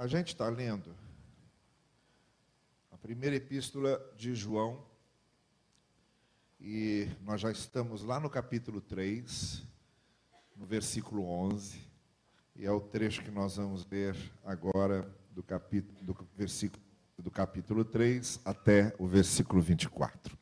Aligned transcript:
A 0.00 0.06
gente 0.06 0.28
está 0.28 0.48
lendo 0.48 0.96
a 2.90 2.96
primeira 2.96 3.36
epístola 3.36 4.00
de 4.16 4.34
João, 4.34 4.82
e 6.58 7.06
nós 7.20 7.42
já 7.42 7.50
estamos 7.52 8.02
lá 8.02 8.18
no 8.18 8.30
capítulo 8.30 8.80
3, 8.80 9.62
no 10.56 10.64
versículo 10.64 11.22
11, 11.22 11.86
e 12.56 12.64
é 12.64 12.72
o 12.72 12.80
trecho 12.80 13.22
que 13.22 13.30
nós 13.30 13.56
vamos 13.56 13.84
ler 13.90 14.16
agora 14.42 15.06
do 15.32 15.42
capítulo 15.42 16.02
do 16.02 16.16
versículo 16.34 16.82
do 17.18 17.30
capítulo 17.30 17.84
3 17.84 18.40
até 18.42 18.94
o 18.98 19.06
versículo 19.06 19.60
24. 19.60 20.34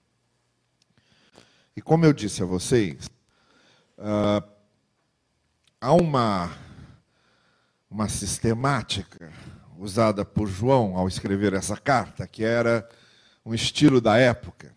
E 1.75 1.83
como 1.83 2.05
eu 2.05 2.13
disse 2.13 2.45
a 2.45 2.47
vocês, 2.47 3.11
uh, 3.99 4.49
há 5.81 5.93
uma 5.95 6.68
uma 7.91 8.09
sistemática 8.09 9.33
usada 9.79 10.25
por 10.25 10.49
João 10.49 10.97
ao 10.97 11.09
escrever 11.09 11.55
essa 11.55 11.77
carta, 11.77 12.27
que 12.27 12.45
era 12.45 12.89
um 13.45 13.55
estilo 13.55 14.01
da 14.01 14.17
época. 14.17 14.75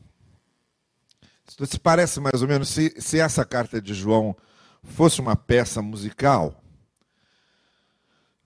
Isso 1.48 1.66
se 1.66 1.80
parece 1.80 2.20
mais 2.20 2.42
ou 2.42 2.48
menos, 2.48 2.70
se, 2.70 2.94
se 3.00 3.20
essa 3.20 3.44
carta 3.44 3.82
de 3.82 3.94
João 3.94 4.36
fosse 4.84 5.20
uma 5.20 5.36
peça 5.36 5.82
musical, 5.82 6.64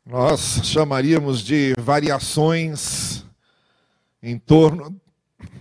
nós 0.06 0.62
chamaríamos 0.64 1.42
de 1.42 1.74
variações 1.78 3.26
em 4.22 4.40
torno 4.40 5.00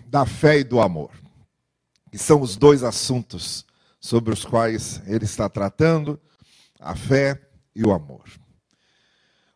da 0.07 0.25
fé 0.25 0.59
e 0.61 0.65
do 0.65 0.81
amor, 0.81 1.11
que 2.11 2.19
são 2.19 2.41
os 2.41 2.57
dois 2.57 2.83
assuntos 2.83 3.67
sobre 4.01 4.33
os 4.33 4.45
quais 4.45 5.03
ele 5.07 5.25
está 5.25 5.49
tratando, 5.49 6.21
a 6.79 6.95
fé 6.95 7.41
e 7.75 7.85
o 7.85 7.93
amor. 7.93 8.25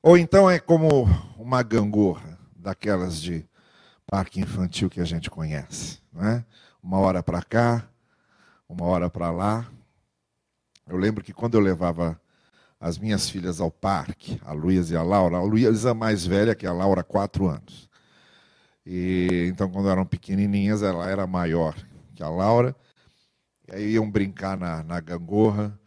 Ou 0.09 0.17
então 0.17 0.49
é 0.49 0.59
como 0.59 1.07
uma 1.37 1.63
gangorra, 1.63 2.39
daquelas 2.57 3.21
de 3.21 3.45
parque 4.07 4.41
infantil 4.41 4.89
que 4.89 5.03
a 5.03 5.05
gente 5.05 5.29
conhece. 5.29 5.99
Não 6.11 6.27
é? 6.27 6.43
Uma 6.83 6.97
hora 6.97 7.23
para 7.23 7.43
cá, 7.43 7.87
uma 8.67 8.87
hora 8.87 9.11
para 9.11 9.31
lá. 9.31 9.71
Eu 10.87 10.97
lembro 10.97 11.23
que 11.23 11.35
quando 11.35 11.57
eu 11.57 11.61
levava 11.61 12.19
as 12.81 12.97
minhas 12.97 13.29
filhas 13.29 13.61
ao 13.61 13.71
parque, 13.71 14.41
a 14.47 14.55
Luísa 14.55 14.95
e 14.95 14.97
a 14.97 15.03
Laura, 15.03 15.37
a 15.37 15.43
Luísa 15.43 15.93
mais 15.93 16.25
velha 16.25 16.55
que 16.55 16.67
a 16.67 16.73
Laura, 16.73 17.05
quatro 17.05 17.47
anos. 17.47 17.87
E 18.87 19.47
então, 19.51 19.71
quando 19.71 19.91
eram 19.91 20.07
pequenininhas, 20.07 20.83
ela 20.83 21.07
era 21.07 21.27
maior 21.27 21.77
que 22.15 22.23
a 22.23 22.31
Laura. 22.31 22.75
E 23.71 23.75
aí 23.75 23.93
iam 23.93 24.11
brincar 24.11 24.57
na, 24.57 24.83
na 24.83 25.01
gangorra. 25.01 25.78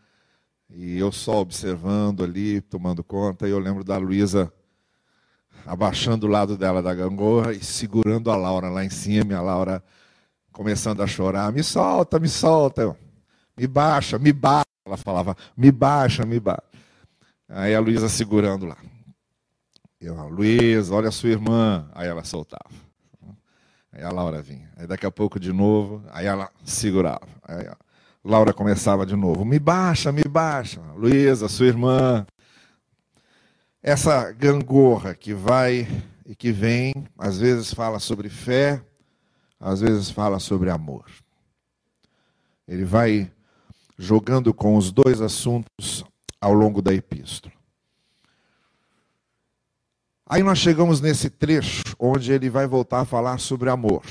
E 0.73 0.97
eu 0.97 1.11
só 1.11 1.39
observando 1.39 2.23
ali, 2.23 2.61
tomando 2.61 3.03
conta, 3.03 3.47
e 3.47 3.51
eu 3.51 3.59
lembro 3.59 3.83
da 3.83 3.97
Luísa 3.97 4.51
abaixando 5.65 6.25
o 6.25 6.29
lado 6.29 6.57
dela 6.57 6.81
da 6.81 6.93
gangorra 6.93 7.53
e 7.53 7.63
segurando 7.63 8.31
a 8.31 8.35
Laura 8.35 8.69
lá 8.69 8.83
em 8.83 8.89
cima, 8.89 9.33
e 9.33 9.35
a 9.35 9.41
Laura 9.41 9.83
começando 10.51 11.01
a 11.01 11.07
chorar, 11.07 11.51
me 11.51 11.63
solta, 11.63 12.19
me 12.19 12.27
solta, 12.27 12.97
me 13.57 13.67
baixa, 13.67 14.17
me 14.17 14.33
baixa. 14.33 14.65
Ela 14.85 14.97
falava, 14.97 15.35
me 15.55 15.71
baixa, 15.71 16.25
me 16.25 16.39
baixa. 16.39 16.63
Aí 17.47 17.75
a 17.75 17.79
Luísa 17.79 18.09
segurando 18.09 18.65
lá. 18.65 18.77
Eu, 19.99 20.15
Luísa, 20.29 20.95
olha 20.95 21.09
a 21.09 21.11
sua 21.11 21.29
irmã. 21.29 21.87
Aí 21.93 22.07
ela 22.07 22.23
soltava. 22.23 22.73
Aí 23.91 24.01
a 24.01 24.09
Laura 24.09 24.41
vinha. 24.41 24.71
Aí 24.75 24.87
daqui 24.87 25.05
a 25.05 25.11
pouco 25.11 25.39
de 25.39 25.53
novo, 25.53 26.03
aí 26.11 26.25
ela 26.25 26.49
segurava. 26.65 27.27
Aí. 27.43 27.67
Laura 28.23 28.53
começava 28.53 29.05
de 29.05 29.15
novo: 29.15 29.43
Me 29.43 29.57
baixa, 29.57 30.11
me 30.11 30.23
baixa. 30.23 30.81
Luísa, 30.95 31.47
sua 31.47 31.67
irmã. 31.67 32.25
Essa 33.81 34.31
gangorra 34.31 35.15
que 35.15 35.33
vai 35.33 35.87
e 36.25 36.35
que 36.35 36.51
vem, 36.51 36.93
às 37.17 37.39
vezes 37.39 37.73
fala 37.73 37.97
sobre 37.97 38.29
fé, 38.29 38.79
às 39.59 39.81
vezes 39.81 40.11
fala 40.11 40.37
sobre 40.37 40.69
amor. 40.69 41.05
Ele 42.67 42.85
vai 42.85 43.31
jogando 43.97 44.53
com 44.53 44.75
os 44.75 44.91
dois 44.91 45.19
assuntos 45.19 46.05
ao 46.39 46.53
longo 46.53 46.81
da 46.81 46.93
epístola. 46.93 47.53
Aí 50.27 50.43
nós 50.43 50.59
chegamos 50.59 51.01
nesse 51.01 51.29
trecho 51.29 51.83
onde 51.99 52.31
ele 52.31 52.49
vai 52.49 52.65
voltar 52.65 53.01
a 53.01 53.05
falar 53.05 53.39
sobre 53.39 53.69
amor. 53.69 54.03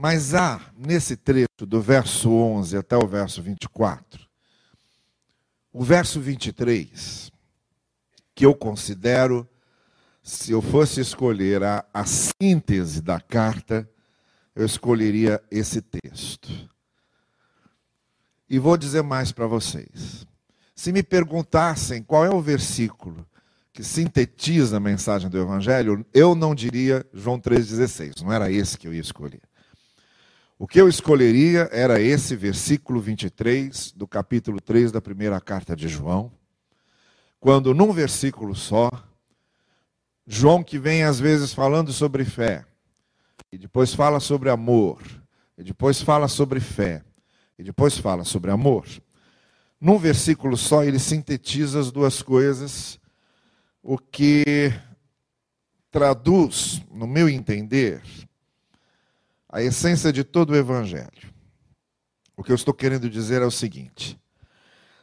Mas 0.00 0.32
há, 0.32 0.60
nesse 0.76 1.16
trecho, 1.16 1.66
do 1.66 1.82
verso 1.82 2.30
11 2.30 2.76
até 2.76 2.96
o 2.96 3.04
verso 3.04 3.42
24, 3.42 4.28
o 5.72 5.82
verso 5.82 6.20
23, 6.20 7.32
que 8.32 8.46
eu 8.46 8.54
considero, 8.54 9.48
se 10.22 10.52
eu 10.52 10.62
fosse 10.62 11.00
escolher 11.00 11.64
a, 11.64 11.84
a 11.92 12.04
síntese 12.04 13.02
da 13.02 13.18
carta, 13.18 13.90
eu 14.54 14.64
escolheria 14.64 15.42
esse 15.50 15.82
texto. 15.82 16.48
E 18.48 18.56
vou 18.56 18.76
dizer 18.76 19.02
mais 19.02 19.32
para 19.32 19.48
vocês. 19.48 20.24
Se 20.76 20.92
me 20.92 21.02
perguntassem 21.02 22.04
qual 22.04 22.24
é 22.24 22.30
o 22.30 22.40
versículo 22.40 23.26
que 23.72 23.82
sintetiza 23.82 24.76
a 24.76 24.80
mensagem 24.80 25.28
do 25.28 25.38
Evangelho, 25.38 26.06
eu 26.14 26.36
não 26.36 26.54
diria 26.54 27.04
João 27.12 27.40
3,16. 27.40 28.22
Não 28.22 28.32
era 28.32 28.48
esse 28.48 28.78
que 28.78 28.86
eu 28.86 28.94
ia 28.94 29.00
escolher. 29.00 29.47
O 30.60 30.66
que 30.66 30.80
eu 30.80 30.88
escolheria 30.88 31.68
era 31.70 32.00
esse 32.00 32.34
versículo 32.34 33.00
23 33.00 33.92
do 33.92 34.08
capítulo 34.08 34.60
3 34.60 34.90
da 34.90 35.00
primeira 35.00 35.40
carta 35.40 35.76
de 35.76 35.86
João, 35.86 36.32
quando 37.38 37.72
num 37.72 37.92
versículo 37.92 38.56
só, 38.56 38.90
João 40.26 40.64
que 40.64 40.76
vem 40.76 41.04
às 41.04 41.20
vezes 41.20 41.54
falando 41.54 41.92
sobre 41.92 42.24
fé, 42.24 42.64
e 43.52 43.56
depois 43.56 43.94
fala 43.94 44.18
sobre 44.18 44.50
amor, 44.50 45.00
e 45.56 45.62
depois 45.62 46.02
fala 46.02 46.26
sobre 46.26 46.58
fé, 46.58 47.04
e 47.56 47.62
depois 47.62 47.96
fala 47.96 48.24
sobre 48.24 48.50
amor. 48.50 48.84
Num 49.80 49.96
versículo 49.96 50.56
só 50.56 50.82
ele 50.82 50.98
sintetiza 50.98 51.78
as 51.78 51.92
duas 51.92 52.20
coisas, 52.20 52.98
o 53.80 53.96
que 53.96 54.72
traduz, 55.88 56.82
no 56.90 57.06
meu 57.06 57.28
entender, 57.28 58.02
a 59.48 59.62
essência 59.62 60.12
de 60.12 60.22
todo 60.22 60.50
o 60.50 60.56
Evangelho. 60.56 61.32
O 62.36 62.44
que 62.44 62.52
eu 62.52 62.56
estou 62.56 62.74
querendo 62.74 63.08
dizer 63.08 63.42
é 63.42 63.46
o 63.46 63.50
seguinte: 63.50 64.20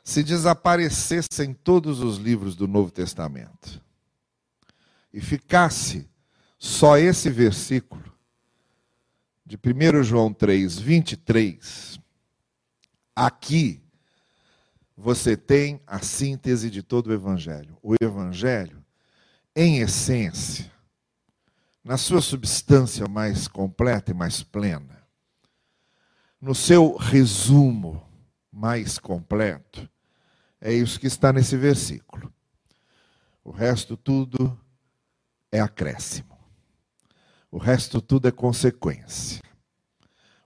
se 0.03 0.23
desaparecessem 0.23 1.53
todos 1.53 2.00
os 2.00 2.17
livros 2.17 2.55
do 2.55 2.67
Novo 2.67 2.91
Testamento 2.91 3.81
e 5.11 5.19
ficasse 5.19 6.07
só 6.57 6.97
esse 6.97 7.29
versículo 7.29 8.03
de 9.45 9.57
1 9.57 10.03
João 10.03 10.34
3, 10.34 10.79
23, 10.79 12.00
aqui 13.16 13.81
você 14.97 15.35
tem 15.38 15.81
a 15.85 16.00
síntese 16.00 16.69
de 16.69 16.81
todo 16.81 17.07
o 17.07 17.13
Evangelho. 17.13 17.78
O 17.81 17.95
Evangelho, 18.01 18.84
em 19.55 19.79
essência, 19.79 20.72
na 21.85 21.97
sua 21.97 22.19
substância 22.19 23.07
mais 23.07 23.47
completa 23.47 24.09
e 24.09 24.13
mais 24.16 24.41
plena, 24.41 25.03
no 26.41 26.56
seu 26.56 26.97
resumo 26.97 28.03
mais 28.51 28.97
completo, 28.97 29.88
é 30.59 30.73
isso 30.73 31.00
que 31.00 31.06
está 31.06 31.31
nesse 31.31 31.56
versículo. 31.56 32.34
O 33.44 33.51
resto 33.51 33.96
tudo 33.96 34.59
é 35.51 35.59
acréscimo. 35.59 36.35
O 37.51 37.59
resto 37.59 38.02
tudo 38.02 38.28
é 38.28 38.31
consequência. 38.31 39.44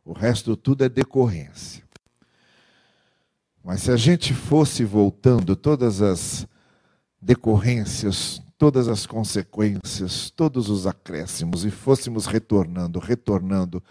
O 0.04 0.12
resto 0.12 0.58
tudo 0.58 0.84
é 0.84 0.90
decorrência. 0.90 1.88
Mas 3.64 3.84
se 3.84 3.92
a 3.92 3.98
gente 3.98 4.34
fosse 4.34 4.84
voltando 4.84 5.56
todas 5.56 6.02
as 6.02 6.46
decorrências, 7.22 8.42
todas 8.60 8.90
as 8.90 9.06
consequências, 9.06 10.30
todos 10.30 10.70
os 10.70 10.86
acréscimos 10.86 11.64
e 11.64 11.72
fôssemos 11.72 12.26
retornando, 12.26 13.00
retornando 13.00 13.82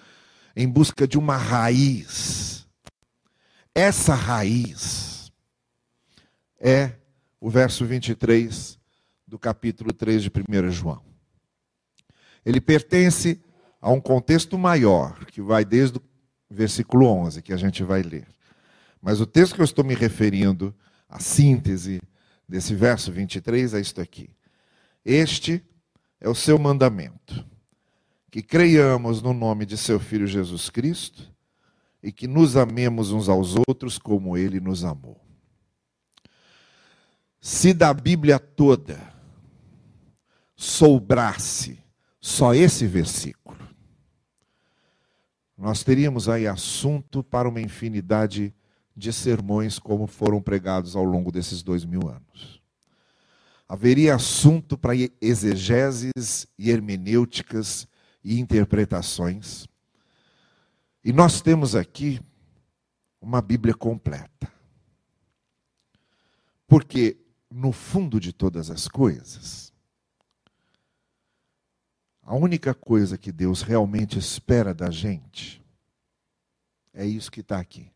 em 0.55 0.69
busca 0.69 1.09
de 1.09 1.19
uma 1.19 1.39
raiz. 1.39 2.69
Essa 3.75 4.15
raiz 4.15 5.33
é 6.61 6.93
o 7.41 7.49
verso 7.49 7.87
23 7.87 8.79
do 9.27 9.39
capítulo 9.39 9.91
3 9.91 10.25
de 10.25 10.31
1 10.31 10.71
João. 10.71 11.03
Ele 12.45 12.61
pertence 12.61 13.41
a 13.81 13.91
um 13.91 14.01
contexto 14.01 14.59
maior, 14.59 15.25
que 15.27 15.41
vai 15.41 15.65
desde 15.65 15.97
o 15.97 16.03
versículo 16.51 17.07
11, 17.07 17.41
que 17.41 17.55
a 17.55 17.57
gente 17.57 17.83
vai 17.83 18.03
ler. 18.03 18.29
Mas 19.01 19.19
o 19.19 19.27
texto 19.27 19.55
que 19.55 19.63
eu 19.63 19.65
estou 19.65 19.85
me 19.85 19.95
referindo, 19.95 20.75
a 21.09 21.21
síntese 21.21 22.03
desse 22.47 22.75
verso 22.75 23.11
23 23.11 23.73
é 23.73 23.81
isto 23.81 23.99
aqui. 23.99 24.29
Este 25.11 25.65
é 26.21 26.29
o 26.29 26.35
seu 26.35 26.59
mandamento: 26.59 27.43
que 28.31 28.43
creiamos 28.43 29.23
no 29.23 29.33
nome 29.33 29.65
de 29.65 29.75
seu 29.79 29.99
Filho 29.99 30.27
Jesus 30.27 30.69
Cristo 30.69 31.33
e 32.03 32.13
que 32.13 32.29
nos 32.29 32.59
amemos 32.59 33.11
uns 33.11 33.27
aos 33.27 33.57
outros 33.67 33.99
como 33.99 34.37
ele 34.37 34.61
nos 34.61 34.85
amou. 34.85 35.19
Se 37.41 37.73
da 37.73 37.95
Bíblia 37.95 38.39
toda 38.39 39.01
sobrasse 40.55 41.83
só 42.21 42.53
esse 42.53 42.87
versículo, 42.87 43.59
nós 45.57 45.83
teríamos 45.83 46.29
aí 46.29 46.47
assunto 46.47 47.25
para 47.25 47.49
uma 47.49 47.63
infinidade 47.63 48.55
de 48.95 49.11
sermões 49.11 49.79
como 49.79 50.07
foram 50.07 50.43
pregados 50.43 50.95
ao 50.95 51.05
longo 51.05 51.33
desses 51.33 51.63
dois 51.63 51.87
mil 51.87 52.11
anos. 52.11 52.58
Haveria 53.69 54.15
assunto 54.15 54.79
para 54.79 54.95
exegeses 55.21 56.47
e 56.59 56.71
hermenêuticas 56.71 57.87
e 58.25 58.41
interpretações. 58.41 59.67
E 61.05 61.13
nós 61.13 61.43
temos 61.43 61.75
aqui 61.75 62.21
uma 63.21 63.43
Bíblia 63.43 63.75
completa. 63.75 64.51
Porque, 66.67 67.19
no 67.51 67.73
fundo 67.73 68.19
de 68.19 68.33
todas 68.33 68.71
as 68.71 68.89
coisas, 68.89 69.73
a 72.23 72.35
única 72.35 72.75
coisa 72.75 73.17
que 73.17 73.33
Deus 73.33 73.63
realmente 73.63 74.19
espera 74.19 74.75
da 74.75 74.91
gente 74.91 75.59
é 76.93 77.07
isso 77.07 77.31
que 77.31 77.41
está 77.41 77.59
aqui. 77.59 77.91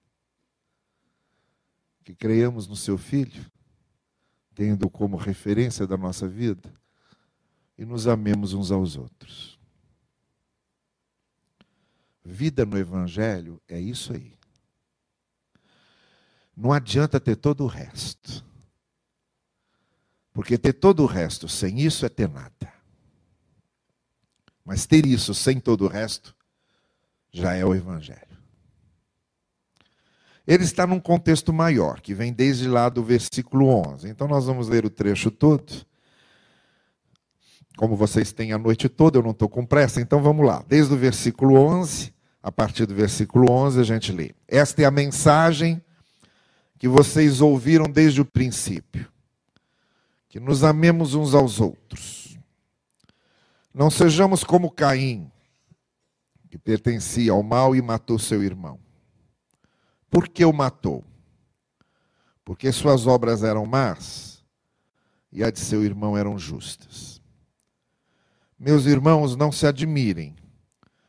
Que 2.02 2.14
creiamos 2.14 2.66
no 2.66 2.74
Seu 2.76 2.96
Filho, 2.96 3.51
tendo 4.54 4.88
como 4.90 5.16
referência 5.16 5.86
da 5.86 5.96
nossa 5.96 6.28
vida, 6.28 6.72
e 7.76 7.84
nos 7.84 8.06
amemos 8.06 8.52
uns 8.52 8.70
aos 8.70 8.96
outros. 8.96 9.58
Vida 12.24 12.64
no 12.64 12.78
Evangelho 12.78 13.60
é 13.66 13.80
isso 13.80 14.12
aí. 14.12 14.38
Não 16.56 16.72
adianta 16.72 17.18
ter 17.18 17.36
todo 17.36 17.64
o 17.64 17.66
resto. 17.66 18.44
Porque 20.32 20.56
ter 20.56 20.74
todo 20.74 21.02
o 21.02 21.06
resto 21.06 21.48
sem 21.48 21.80
isso 21.80 22.06
é 22.06 22.08
ter 22.08 22.28
nada. 22.28 22.72
Mas 24.64 24.86
ter 24.86 25.04
isso 25.04 25.34
sem 25.34 25.58
todo 25.58 25.84
o 25.84 25.88
resto 25.88 26.34
já 27.32 27.54
é 27.54 27.64
o 27.64 27.74
Evangelho. 27.74 28.31
Ele 30.46 30.64
está 30.64 30.86
num 30.86 30.98
contexto 30.98 31.52
maior, 31.52 32.00
que 32.00 32.14
vem 32.14 32.32
desde 32.32 32.66
lá 32.66 32.88
do 32.88 33.02
versículo 33.02 33.68
11. 33.68 34.08
Então 34.08 34.26
nós 34.26 34.46
vamos 34.46 34.68
ler 34.68 34.84
o 34.84 34.90
trecho 34.90 35.30
todo. 35.30 35.86
Como 37.76 37.96
vocês 37.96 38.32
têm 38.32 38.52
a 38.52 38.58
noite 38.58 38.88
toda, 38.88 39.18
eu 39.18 39.22
não 39.22 39.30
estou 39.30 39.48
com 39.48 39.64
pressa, 39.64 40.00
então 40.00 40.22
vamos 40.22 40.46
lá. 40.46 40.64
Desde 40.66 40.92
o 40.92 40.96
versículo 40.96 41.54
11, 41.54 42.12
a 42.42 42.50
partir 42.50 42.86
do 42.86 42.94
versículo 42.94 43.50
11, 43.50 43.80
a 43.80 43.84
gente 43.84 44.12
lê. 44.12 44.34
Esta 44.48 44.82
é 44.82 44.84
a 44.84 44.90
mensagem 44.90 45.80
que 46.78 46.88
vocês 46.88 47.40
ouviram 47.40 47.86
desde 47.86 48.20
o 48.20 48.24
princípio. 48.24 49.08
Que 50.28 50.40
nos 50.40 50.64
amemos 50.64 51.14
uns 51.14 51.34
aos 51.34 51.60
outros. 51.60 52.36
Não 53.72 53.90
sejamos 53.90 54.42
como 54.44 54.70
Caim, 54.70 55.30
que 56.50 56.58
pertencia 56.58 57.32
ao 57.32 57.42
mal 57.42 57.74
e 57.74 57.80
matou 57.80 58.18
seu 58.18 58.42
irmão. 58.42 58.78
Por 60.12 60.28
que 60.28 60.44
o 60.44 60.52
matou? 60.52 61.02
Porque 62.44 62.70
suas 62.70 63.06
obras 63.06 63.42
eram 63.42 63.64
más 63.64 64.44
e 65.32 65.42
a 65.42 65.50
de 65.50 65.58
seu 65.58 65.82
irmão 65.82 66.18
eram 66.18 66.38
justas. 66.38 67.22
Meus 68.58 68.84
irmãos, 68.84 69.34
não 69.34 69.50
se 69.50 69.66
admirem 69.66 70.36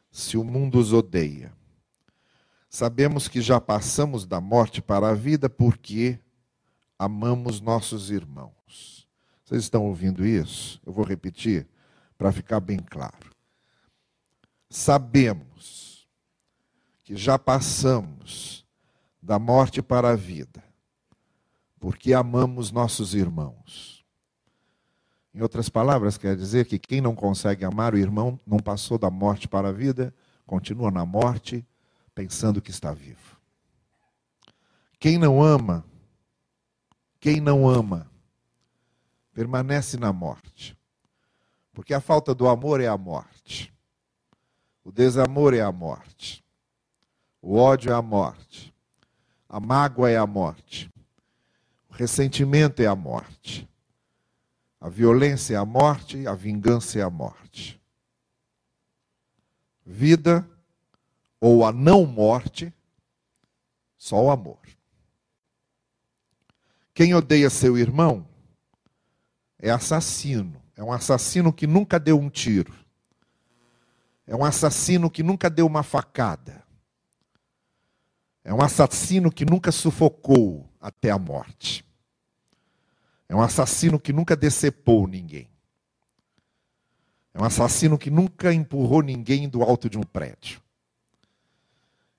se 0.09 0.37
o 0.37 0.43
mundo 0.43 0.79
os 0.79 0.93
odeia. 0.93 1.51
Sabemos 2.69 3.27
que 3.27 3.41
já 3.41 3.59
passamos 3.59 4.25
da 4.25 4.39
morte 4.39 4.81
para 4.81 5.09
a 5.09 5.13
vida 5.13 5.49
porque 5.49 6.17
amamos 6.97 7.59
nossos 7.59 8.09
irmãos. 8.09 9.05
Vocês 9.43 9.63
estão 9.63 9.85
ouvindo 9.85 10.25
isso? 10.25 10.79
Eu 10.85 10.93
vou 10.93 11.03
repetir 11.03 11.67
para 12.17 12.31
ficar 12.31 12.61
bem 12.61 12.79
claro. 12.79 13.31
Sabemos 14.69 16.07
que 17.03 17.17
já 17.17 17.37
passamos 17.37 18.62
da 19.23 19.39
morte 19.39 19.81
para 19.81 20.11
a 20.11 20.15
vida 20.15 20.63
porque 21.83 22.13
amamos 22.13 22.71
nossos 22.71 23.13
irmãos. 23.13 24.05
Em 25.33 25.41
outras 25.41 25.67
palavras, 25.67 26.17
quer 26.17 26.33
dizer 26.33 26.65
que 26.65 26.79
quem 26.79 27.01
não 27.01 27.13
consegue 27.13 27.65
amar 27.65 27.93
o 27.93 27.97
irmão 27.97 28.39
não 28.47 28.57
passou 28.57 28.97
da 28.97 29.09
morte 29.09 29.49
para 29.49 29.67
a 29.67 29.71
vida, 29.73 30.15
continua 30.45 30.89
na 30.89 31.05
morte 31.05 31.67
pensando 32.15 32.61
que 32.61 32.71
está 32.71 32.93
vivo. 32.93 33.37
Quem 34.97 35.17
não 35.17 35.43
ama, 35.43 35.83
quem 37.19 37.41
não 37.41 37.67
ama, 37.67 38.09
permanece 39.33 39.97
na 39.97 40.13
morte. 40.13 40.77
Porque 41.73 41.93
a 41.93 41.99
falta 41.99 42.33
do 42.33 42.47
amor 42.47 42.79
é 42.79 42.87
a 42.87 42.97
morte. 42.97 43.73
O 44.85 44.89
desamor 44.89 45.53
é 45.53 45.59
a 45.59 45.71
morte. 45.73 46.41
O 47.41 47.57
ódio 47.57 47.91
é 47.91 47.93
a 47.93 48.01
morte. 48.01 48.72
A 49.53 49.59
mágoa 49.59 50.09
é 50.09 50.17
a 50.17 50.25
morte. 50.25 50.91
O 51.87 51.93
ressentimento 51.93 52.81
é 52.81 52.87
a 52.87 52.95
morte. 52.95 53.69
A 54.81 54.89
violência 54.89 55.53
é 55.53 55.57
a 55.57 55.63
morte, 55.63 56.25
a 56.25 56.33
vingança 56.33 56.97
é 56.97 57.03
a 57.03 57.09
morte. 57.11 57.79
Vida 59.85 60.43
ou 61.39 61.63
a 61.63 61.71
não 61.71 62.03
morte, 62.03 62.73
só 63.95 64.23
o 64.23 64.31
amor. 64.31 64.57
Quem 66.91 67.13
odeia 67.13 67.51
seu 67.51 67.77
irmão 67.77 68.27
é 69.59 69.69
assassino. 69.69 70.59
É 70.75 70.83
um 70.83 70.91
assassino 70.91 71.53
que 71.53 71.67
nunca 71.67 71.99
deu 71.99 72.19
um 72.19 72.27
tiro. 72.27 72.73
É 74.25 74.35
um 74.35 74.43
assassino 74.43 75.11
que 75.11 75.21
nunca 75.21 75.47
deu 75.47 75.67
uma 75.67 75.83
facada. 75.83 76.62
É 78.43 78.53
um 78.53 78.61
assassino 78.61 79.31
que 79.31 79.45
nunca 79.45 79.71
sufocou 79.71 80.69
até 80.79 81.09
a 81.09 81.17
morte. 81.17 81.85
É 83.29 83.35
um 83.35 83.41
assassino 83.41 83.99
que 83.99 84.11
nunca 84.11 84.35
decepou 84.35 85.07
ninguém. 85.07 85.49
É 87.33 87.41
um 87.41 87.45
assassino 87.45 87.97
que 87.97 88.11
nunca 88.11 88.53
empurrou 88.53 89.01
ninguém 89.01 89.49
do 89.49 89.63
alto 89.63 89.89
de 89.89 89.97
um 89.97 90.03
prédio. 90.03 90.61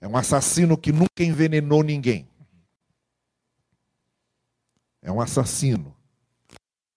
É 0.01 0.09
um 0.09 0.17
assassino 0.17 0.77
que 0.77 0.93
nunca 0.93 1.23
envenenou 1.23 1.83
ninguém. 1.83 2.29
É 5.01 5.13
um 5.13 5.21
assassino 5.21 5.95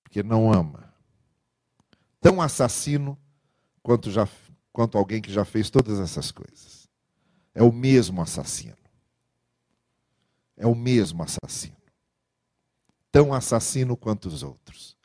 que 0.09 0.23
não 0.23 0.51
ama. 0.51 0.91
Tão 2.19 2.41
assassino 2.41 3.17
quanto, 3.83 4.09
já, 4.09 4.27
quanto 4.71 4.97
alguém 4.97 5.21
que 5.21 5.31
já 5.31 5.45
fez 5.45 5.69
todas 5.69 5.99
essas 5.99 6.31
coisas. 6.31 6.89
É 7.53 7.61
o 7.61 7.71
mesmo 7.71 8.21
assassino. 8.21 8.86
É 10.57 10.65
o 10.65 10.75
mesmo 10.75 11.23
assassino. 11.23 11.77
Tão 13.11 13.33
assassino 13.33 13.95
quanto 13.95 14.27
os 14.27 14.43
outros. 14.43 14.97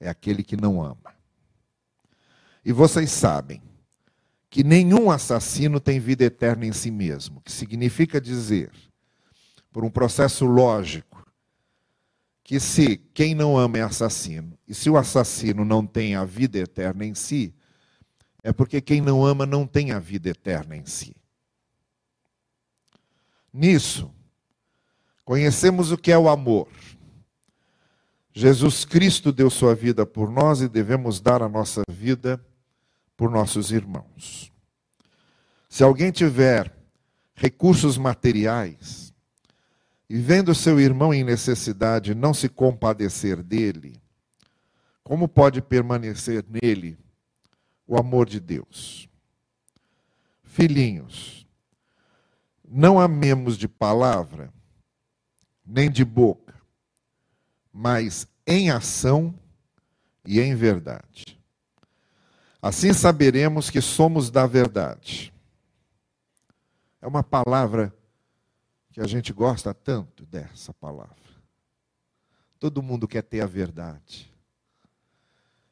É 0.00 0.08
aquele 0.08 0.42
que 0.42 0.56
não 0.56 0.82
ama. 0.82 1.14
E 2.64 2.72
vocês 2.72 3.10
sabem 3.10 3.62
que 4.50 4.62
nenhum 4.62 5.10
assassino 5.10 5.80
tem 5.80 5.98
vida 5.98 6.24
eterna 6.24 6.66
em 6.66 6.72
si 6.72 6.90
mesmo, 6.90 7.40
que 7.40 7.50
significa 7.50 8.20
dizer, 8.20 8.70
por 9.72 9.84
um 9.84 9.90
processo 9.90 10.44
lógico, 10.44 11.26
que 12.44 12.60
se 12.60 12.98
quem 13.14 13.34
não 13.34 13.56
ama 13.56 13.78
é 13.78 13.82
assassino, 13.82 14.58
e 14.68 14.74
se 14.74 14.90
o 14.90 14.98
assassino 14.98 15.64
não 15.64 15.86
tem 15.86 16.16
a 16.16 16.24
vida 16.24 16.58
eterna 16.58 17.06
em 17.06 17.14
si, 17.14 17.54
é 18.42 18.52
porque 18.52 18.80
quem 18.80 19.00
não 19.00 19.24
ama 19.24 19.46
não 19.46 19.66
tem 19.66 19.92
a 19.92 19.98
vida 19.98 20.28
eterna 20.28 20.76
em 20.76 20.84
si. 20.84 21.16
Nisso, 23.52 24.12
conhecemos 25.24 25.92
o 25.92 25.98
que 25.98 26.12
é 26.12 26.18
o 26.18 26.28
amor. 26.28 26.68
Jesus 28.32 28.84
Cristo 28.84 29.30
deu 29.30 29.50
sua 29.50 29.74
vida 29.74 30.06
por 30.06 30.30
nós 30.30 30.60
e 30.60 30.68
devemos 30.68 31.20
dar 31.20 31.42
a 31.42 31.48
nossa 31.48 31.82
vida 31.88 32.44
por 33.16 33.30
nossos 33.30 33.70
irmãos. 33.70 34.50
Se 35.68 35.82
alguém 35.82 36.10
tiver 36.10 36.74
recursos 37.34 37.98
materiais 37.98 39.12
e 40.08 40.16
vendo 40.18 40.54
seu 40.54 40.80
irmão 40.80 41.12
em 41.12 41.24
necessidade 41.24 42.14
não 42.14 42.32
se 42.32 42.48
compadecer 42.48 43.42
dele, 43.42 44.00
como 45.02 45.28
pode 45.28 45.60
permanecer 45.60 46.44
nele 46.48 46.98
o 47.86 47.98
amor 47.98 48.28
de 48.28 48.40
Deus? 48.40 49.08
Filhinhos, 50.42 51.46
não 52.66 53.00
amemos 53.00 53.56
de 53.58 53.66
palavra, 53.66 54.52
nem 55.72 55.90
de 55.90 56.04
boca, 56.04 56.54
mas 57.72 58.28
em 58.46 58.70
ação 58.70 59.34
e 60.22 60.38
em 60.38 60.54
verdade. 60.54 61.40
Assim 62.60 62.92
saberemos 62.92 63.70
que 63.70 63.80
somos 63.80 64.30
da 64.30 64.46
verdade. 64.46 65.32
É 67.00 67.06
uma 67.06 67.22
palavra 67.22 67.92
que 68.92 69.00
a 69.00 69.06
gente 69.06 69.32
gosta 69.32 69.72
tanto 69.72 70.26
dessa 70.26 70.74
palavra. 70.74 71.16
Todo 72.60 72.82
mundo 72.82 73.08
quer 73.08 73.22
ter 73.22 73.40
a 73.40 73.46
verdade. 73.46 74.30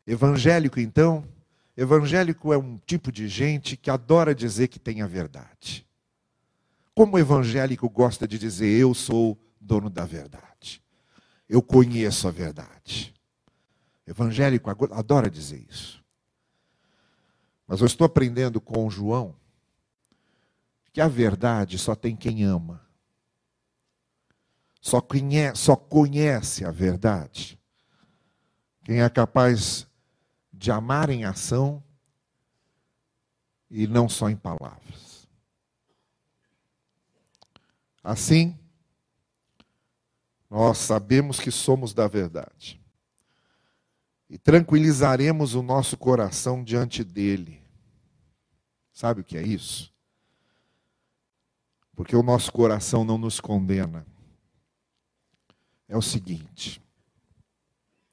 Evangélico, 0.07 0.81
então, 0.81 1.29
evangélico 1.77 2.55
é 2.55 2.59
um 2.59 2.79
tipo 2.79 3.13
de 3.13 3.29
gente 3.29 3.77
que 3.77 3.91
adora 3.91 4.35
dizer 4.35 4.69
que 4.69 4.79
tem 4.79 5.03
a 5.03 5.07
verdade. 5.07 5.87
Como 6.95 7.17
o 7.17 7.19
evangélico 7.19 7.89
gosta 7.89 8.27
de 8.27 8.39
dizer, 8.39 8.81
eu 8.81 8.95
sou 8.95 9.39
dono 9.61 9.91
da 9.91 10.05
verdade. 10.07 10.83
Eu 11.49 11.63
conheço 11.63 12.27
a 12.27 12.31
verdade. 12.31 13.15
Evangélico 14.07 14.71
adora 14.71 15.31
dizer 15.31 15.65
isso. 15.69 16.03
Mas 17.67 17.81
eu 17.81 17.87
estou 17.87 18.05
aprendendo 18.05 18.61
com 18.61 18.91
João 18.91 19.37
que 20.93 21.01
a 21.01 21.09
verdade 21.09 21.79
só 21.79 21.95
tem 21.95 22.17
quem 22.17 22.43
ama. 22.43 22.85
Só 24.81 25.01
conhece, 25.01 25.63
só 25.63 25.77
conhece 25.77 26.65
a 26.65 26.71
verdade 26.71 27.61
quem 28.91 29.03
é 29.03 29.09
capaz 29.09 29.87
de 30.53 30.71
amar 30.71 31.11
em 31.11 31.25
ação 31.25 31.81
e 33.71 33.87
não 33.87 34.09
só 34.09 34.29
em 34.29 34.37
palavras. 34.37 35.29
Assim, 38.03 38.59
nós 40.51 40.79
sabemos 40.79 41.39
que 41.39 41.53
somos 41.53 41.95
da 41.95 42.09
verdade 42.09 42.81
e 44.29 44.37
tranquilizaremos 44.37 45.55
o 45.55 45.63
nosso 45.63 45.97
coração 45.97 46.63
diante 46.63 47.05
dele. 47.05 47.63
Sabe 48.93 49.21
o 49.21 49.25
que 49.25 49.37
é 49.37 49.43
isso? 49.43 49.93
Porque 51.95 52.15
o 52.15 52.23
nosso 52.23 52.53
coração 52.53 53.05
não 53.05 53.17
nos 53.17 53.41
condena. 53.41 54.07
É 55.89 55.97
o 55.97 56.03
seguinte. 56.03 56.83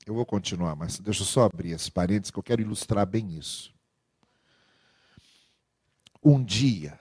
Eu 0.05 0.13
vou 0.13 0.25
continuar, 0.25 0.75
mas 0.75 0.99
deixa 0.99 1.21
eu 1.21 1.25
só 1.25 1.43
abrir 1.43 1.71
esse 1.71 1.91
parênteses 1.91 2.31
que 2.31 2.39
eu 2.39 2.43
quero 2.43 2.61
ilustrar 2.61 3.05
bem 3.05 3.37
isso. 3.37 3.73
Um 6.23 6.43
dia, 6.43 6.97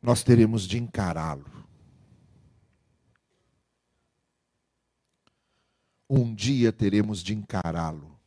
nós 0.00 0.22
teremos 0.22 0.66
de 0.66 0.78
encará-lo. 0.78 1.60
Um 6.12 6.34
dia 6.34 6.72
teremos 6.72 7.22
de 7.22 7.32
encará-lo. 7.32 8.18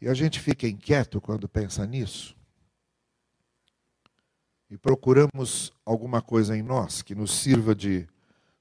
E 0.00 0.06
a 0.06 0.14
gente 0.14 0.38
fica 0.38 0.68
inquieto 0.68 1.20
quando 1.20 1.48
pensa 1.48 1.84
nisso. 1.84 2.36
E 4.70 4.78
procuramos 4.78 5.72
alguma 5.84 6.22
coisa 6.22 6.56
em 6.56 6.62
nós 6.62 7.02
que 7.02 7.16
nos 7.16 7.32
sirva 7.32 7.74
de 7.74 8.06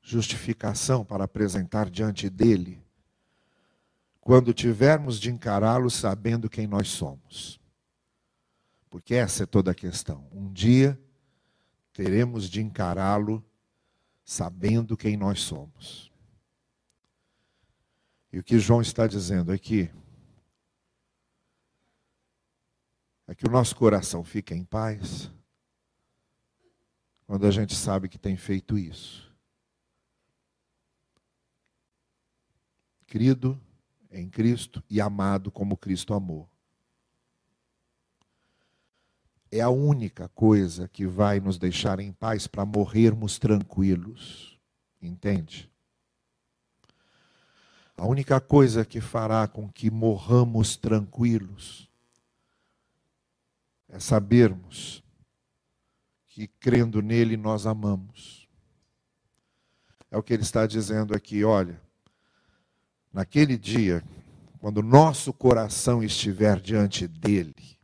justificação 0.01 1.05
para 1.05 1.25
apresentar 1.25 1.91
diante 1.91 2.27
dele, 2.27 2.81
quando 4.19 4.51
tivermos 4.51 5.19
de 5.19 5.29
encará-lo 5.29 5.91
sabendo 5.91 6.49
quem 6.49 6.65
nós 6.65 6.87
somos. 6.87 7.59
Porque 8.89 9.13
essa 9.13 9.43
é 9.43 9.45
toda 9.45 9.69
a 9.69 9.75
questão. 9.75 10.27
Um 10.31 10.51
dia 10.51 10.99
teremos 11.93 12.49
de 12.49 12.63
encará-lo 12.63 13.45
sabendo 14.25 14.97
quem 14.97 15.15
nós 15.15 15.41
somos. 15.41 16.11
E 18.31 18.39
o 18.39 18.43
que 18.43 18.59
João 18.59 18.81
está 18.81 19.07
dizendo 19.07 19.51
aqui 19.51 19.89
é 23.27 23.33
que 23.33 23.45
o 23.45 23.51
nosso 23.51 23.75
coração 23.75 24.23
fica 24.23 24.53
em 24.55 24.63
paz 24.63 25.31
quando 27.25 27.45
a 27.45 27.51
gente 27.51 27.75
sabe 27.75 28.07
que 28.07 28.17
tem 28.17 28.37
feito 28.37 28.77
isso. 28.77 29.27
crido 33.07 33.59
em 34.11 34.29
Cristo 34.29 34.83
e 34.89 35.01
amado 35.01 35.49
como 35.49 35.77
Cristo 35.77 36.13
amou. 36.13 36.47
É 39.49 39.61
a 39.61 39.69
única 39.69 40.27
coisa 40.29 40.89
que 40.89 41.07
vai 41.07 41.39
nos 41.39 41.57
deixar 41.57 41.99
em 42.01 42.11
paz 42.11 42.45
para 42.45 42.65
morrermos 42.65 43.39
tranquilos. 43.39 44.59
Entende? 45.01 45.71
A 47.97 48.05
única 48.05 48.39
coisa 48.39 48.85
que 48.85 49.01
fará 49.01 49.47
com 49.47 49.67
que 49.67 49.89
morramos 49.89 50.77
tranquilos 50.77 51.89
é 53.89 53.99
sabermos 53.99 55.03
que 56.27 56.47
crendo 56.47 57.01
nele 57.01 57.35
nós 57.35 57.65
amamos. 57.65 58.47
É 60.11 60.17
o 60.17 60.21
que 60.21 60.33
ele 60.33 60.43
está 60.43 60.67
dizendo 60.67 61.15
aqui, 61.15 61.43
olha, 61.43 61.81
naquele 63.11 63.57
dia, 63.57 64.03
quando 64.59 64.83
nosso 64.83 65.33
coração 65.33 66.03
estiver 66.03 66.59
diante 66.59 67.07
dele, 67.07 67.77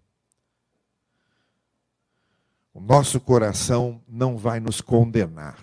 o 2.71 2.79
nosso 2.79 3.19
coração 3.19 3.99
não 4.07 4.37
vai 4.37 4.59
nos 4.59 4.79
condenar. 4.79 5.59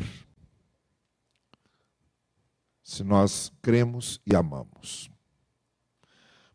Se 2.90 3.04
nós 3.04 3.52
cremos 3.62 4.20
e 4.26 4.35
amamos. 4.35 5.09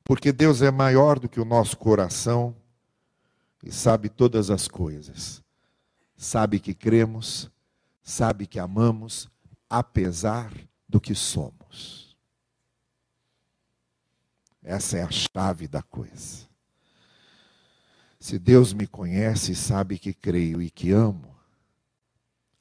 Porque 0.04 0.34
Deus 0.34 0.62
é 0.62 0.70
maior 0.70 1.18
do 1.18 1.30
que 1.30 1.39
o 1.39 1.46
nosso 1.46 1.77
coração 1.77 2.54
e 3.63 3.72
sabe 3.72 4.10
todas 4.10 4.50
as 4.50 4.68
coisas. 4.68 5.42
Sabe 6.18 6.60
que 6.60 6.74
cremos, 6.74 7.50
sabe 8.04 8.48
que 8.48 8.60
amamos, 8.60 9.30
apesar 9.70 10.51
do 10.89 11.00
que 11.00 11.15
somos. 11.15 12.18
Essa 14.62 14.98
é 14.98 15.04
a 15.04 15.10
chave 15.12 15.70
da 15.70 15.82
coisa. 15.82 16.50
Se 18.20 18.38
Deus 18.38 18.74
me 18.74 18.88
conhece 18.88 19.54
e 19.54 19.56
sabe 19.56 19.98
que 19.98 20.13
creio 20.13 20.62
e 20.62 20.70
que 20.70 20.92
amo, 20.92 21.34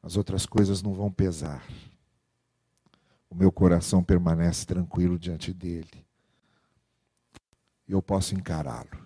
as 0.00 0.16
outras 0.16 0.46
coisas 0.46 0.80
não 0.80 0.94
vão 0.94 1.10
pesar. 1.10 1.66
O 3.34 3.36
meu 3.36 3.50
coração 3.50 4.00
permanece 4.00 4.64
tranquilo 4.64 5.18
diante 5.18 5.52
dele. 5.52 6.06
E 7.88 7.90
eu 7.90 8.00
posso 8.00 8.32
encará-lo. 8.32 9.04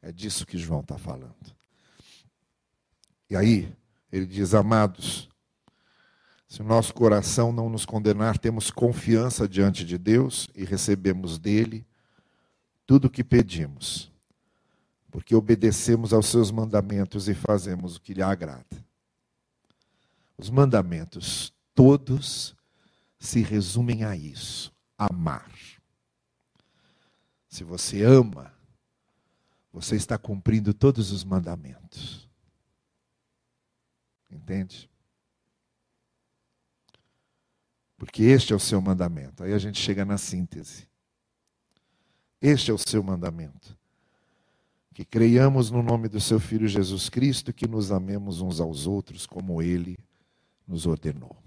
É 0.00 0.12
disso 0.12 0.46
que 0.46 0.56
João 0.56 0.78
está 0.78 0.96
falando. 0.96 1.34
E 3.28 3.34
aí, 3.34 3.76
ele 4.12 4.26
diz: 4.26 4.54
Amados, 4.54 5.28
se 6.46 6.62
o 6.62 6.64
nosso 6.64 6.94
coração 6.94 7.50
não 7.50 7.68
nos 7.68 7.84
condenar, 7.84 8.38
temos 8.38 8.70
confiança 8.70 9.48
diante 9.48 9.84
de 9.84 9.98
Deus 9.98 10.48
e 10.54 10.64
recebemos 10.64 11.40
dele 11.40 11.84
tudo 12.86 13.06
o 13.06 13.10
que 13.10 13.24
pedimos, 13.24 14.12
porque 15.10 15.34
obedecemos 15.34 16.12
aos 16.12 16.26
seus 16.26 16.52
mandamentos 16.52 17.28
e 17.28 17.34
fazemos 17.34 17.96
o 17.96 18.00
que 18.00 18.14
lhe 18.14 18.22
agrada. 18.22 18.86
Os 20.38 20.48
mandamentos 20.48 21.55
todos 21.76 22.56
se 23.20 23.42
resumem 23.42 24.02
a 24.02 24.16
isso: 24.16 24.74
amar. 24.98 25.48
Se 27.48 27.62
você 27.62 28.02
ama, 28.02 28.52
você 29.72 29.94
está 29.94 30.18
cumprindo 30.18 30.74
todos 30.74 31.12
os 31.12 31.22
mandamentos. 31.22 32.28
Entende? 34.30 34.90
Porque 37.96 38.24
este 38.24 38.52
é 38.52 38.56
o 38.56 38.60
seu 38.60 38.80
mandamento. 38.80 39.44
Aí 39.44 39.52
a 39.52 39.58
gente 39.58 39.80
chega 39.80 40.04
na 40.04 40.18
síntese. 40.18 40.88
Este 42.40 42.70
é 42.70 42.74
o 42.74 42.78
seu 42.78 43.02
mandamento. 43.02 43.76
Que 44.92 45.04
creiamos 45.04 45.70
no 45.70 45.82
nome 45.82 46.08
do 46.08 46.20
seu 46.20 46.38
Filho 46.40 46.68
Jesus 46.68 47.08
Cristo, 47.08 47.52
que 47.52 47.66
nos 47.66 47.90
amemos 47.92 48.40
uns 48.40 48.60
aos 48.60 48.86
outros 48.86 49.26
como 49.26 49.62
ele 49.62 49.98
nos 50.66 50.86
ordenou. 50.86 51.45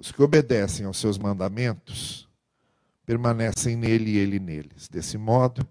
Os 0.00 0.10
que 0.10 0.22
obedecem 0.22 0.86
aos 0.86 0.96
seus 0.96 1.18
mandamentos 1.18 2.26
permanecem 3.04 3.76
nele 3.76 4.12
e 4.12 4.16
ele 4.16 4.40
neles. 4.40 4.88
Desse 4.88 5.18
modo, 5.18 5.68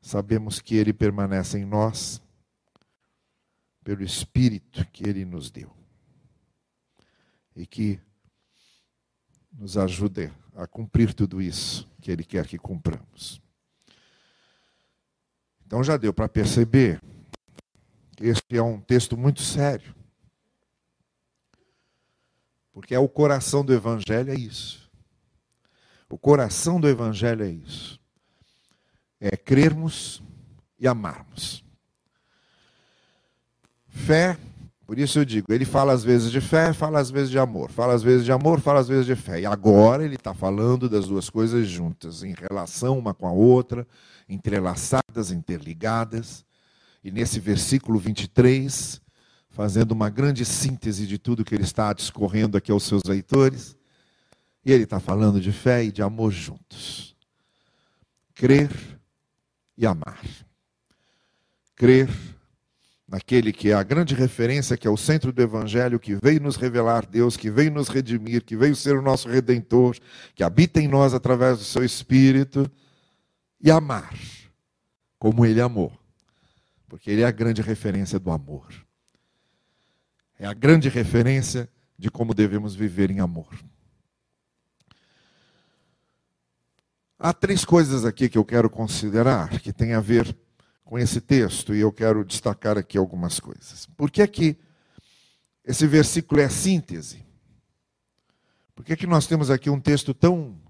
sabemos 0.00 0.60
que 0.60 0.76
ele 0.76 0.92
permanece 0.92 1.58
em 1.58 1.64
nós 1.64 2.22
pelo 3.82 4.04
Espírito 4.04 4.86
que 4.92 5.08
ele 5.08 5.24
nos 5.24 5.50
deu 5.50 5.74
e 7.56 7.66
que 7.66 8.00
nos 9.52 9.76
ajude 9.76 10.30
a 10.54 10.66
cumprir 10.66 11.12
tudo 11.12 11.42
isso 11.42 11.88
que 12.00 12.12
Ele 12.12 12.22
quer 12.22 12.46
que 12.46 12.58
cumpramos. 12.58 13.42
Então 15.66 15.82
já 15.82 15.96
deu 15.96 16.12
para 16.12 16.28
perceber 16.28 17.02
que 18.16 18.26
este 18.26 18.56
é 18.56 18.62
um 18.62 18.80
texto 18.80 19.16
muito 19.16 19.42
sério. 19.42 19.94
Porque 22.76 22.94
é 22.94 22.98
o 22.98 23.08
coração 23.08 23.64
do 23.64 23.72
Evangelho, 23.72 24.30
é 24.30 24.34
isso. 24.34 24.90
O 26.10 26.18
coração 26.18 26.78
do 26.78 26.86
Evangelho 26.86 27.42
é 27.42 27.48
isso. 27.48 27.98
É 29.18 29.34
crermos 29.34 30.22
e 30.78 30.86
amarmos. 30.86 31.64
Fé 33.88 34.36
Por 34.86 34.98
isso 34.98 35.18
eu 35.18 35.24
digo, 35.24 35.54
ele 35.54 35.64
fala 35.64 35.94
às 35.94 36.04
vezes 36.04 36.30
de 36.30 36.38
fé, 36.38 36.74
fala 36.74 37.00
às 37.00 37.10
vezes 37.10 37.30
de 37.30 37.38
amor, 37.38 37.70
fala 37.70 37.94
às 37.94 38.02
vezes 38.02 38.26
de 38.26 38.30
amor, 38.30 38.60
fala 38.60 38.80
às 38.80 38.88
vezes 38.88 39.06
de 39.06 39.16
fé. 39.16 39.40
E 39.40 39.46
agora 39.46 40.04
ele 40.04 40.16
está 40.16 40.34
falando 40.34 40.86
das 40.86 41.06
duas 41.08 41.30
coisas 41.30 41.66
juntas, 41.66 42.22
em 42.22 42.34
relação 42.34 42.98
uma 42.98 43.14
com 43.14 43.26
a 43.26 43.32
outra, 43.32 43.88
entrelaçadas, 44.28 45.30
interligadas. 45.30 46.44
E 47.02 47.10
nesse 47.10 47.40
versículo 47.40 47.98
23, 47.98 49.00
fazendo 49.56 49.92
uma 49.92 50.10
grande 50.10 50.44
síntese 50.44 51.06
de 51.06 51.16
tudo 51.16 51.42
que 51.42 51.54
ele 51.54 51.64
está 51.64 51.90
discorrendo 51.94 52.58
aqui 52.58 52.70
aos 52.70 52.82
seus 52.82 53.02
leitores, 53.04 53.74
e 54.62 54.70
ele 54.70 54.84
está 54.84 55.00
falando 55.00 55.40
de 55.40 55.50
fé 55.50 55.82
e 55.82 55.90
de 55.90 56.02
amor 56.02 56.30
juntos. 56.30 57.16
Crer 58.34 58.70
e 59.74 59.86
amar. 59.86 60.22
Crer 61.74 62.06
naquele 63.08 63.50
que 63.50 63.70
é 63.70 63.72
a 63.72 63.82
grande 63.82 64.14
referência, 64.14 64.76
que 64.76 64.86
é 64.86 64.90
o 64.90 64.96
centro 64.96 65.32
do 65.32 65.40
Evangelho, 65.40 65.98
que 65.98 66.16
veio 66.16 66.42
nos 66.42 66.56
revelar 66.56 67.06
Deus, 67.06 67.34
que 67.34 67.50
veio 67.50 67.70
nos 67.70 67.88
redimir, 67.88 68.44
que 68.44 68.58
veio 68.58 68.76
ser 68.76 68.98
o 68.98 69.02
nosso 69.02 69.26
redentor, 69.26 69.96
que 70.34 70.44
habita 70.44 70.82
em 70.82 70.88
nós 70.88 71.14
através 71.14 71.56
do 71.56 71.64
seu 71.64 71.82
Espírito, 71.82 72.70
e 73.58 73.70
amar 73.70 74.14
como 75.18 75.46
ele 75.46 75.62
amou, 75.62 75.90
porque 76.86 77.10
ele 77.10 77.22
é 77.22 77.26
a 77.26 77.30
grande 77.30 77.62
referência 77.62 78.18
do 78.18 78.30
amor. 78.30 78.85
É 80.38 80.46
a 80.46 80.52
grande 80.52 80.88
referência 80.88 81.68
de 81.98 82.10
como 82.10 82.34
devemos 82.34 82.74
viver 82.74 83.10
em 83.10 83.20
amor. 83.20 83.48
Há 87.18 87.32
três 87.32 87.64
coisas 87.64 88.04
aqui 88.04 88.28
que 88.28 88.36
eu 88.36 88.44
quero 88.44 88.68
considerar 88.68 89.60
que 89.60 89.72
tem 89.72 89.94
a 89.94 90.00
ver 90.00 90.36
com 90.84 90.98
esse 90.98 91.20
texto 91.20 91.74
e 91.74 91.80
eu 91.80 91.90
quero 91.90 92.24
destacar 92.24 92.76
aqui 92.76 92.98
algumas 92.98 93.40
coisas. 93.40 93.86
Por 93.96 94.10
que 94.10 94.20
é 94.20 94.26
que 94.26 94.58
esse 95.64 95.86
versículo 95.86 96.40
é 96.40 96.44
a 96.44 96.50
síntese? 96.50 97.24
Por 98.74 98.84
que 98.84 98.92
é 98.92 98.96
que 98.96 99.06
nós 99.06 99.26
temos 99.26 99.50
aqui 99.50 99.70
um 99.70 99.80
texto 99.80 100.12
tão 100.12 100.60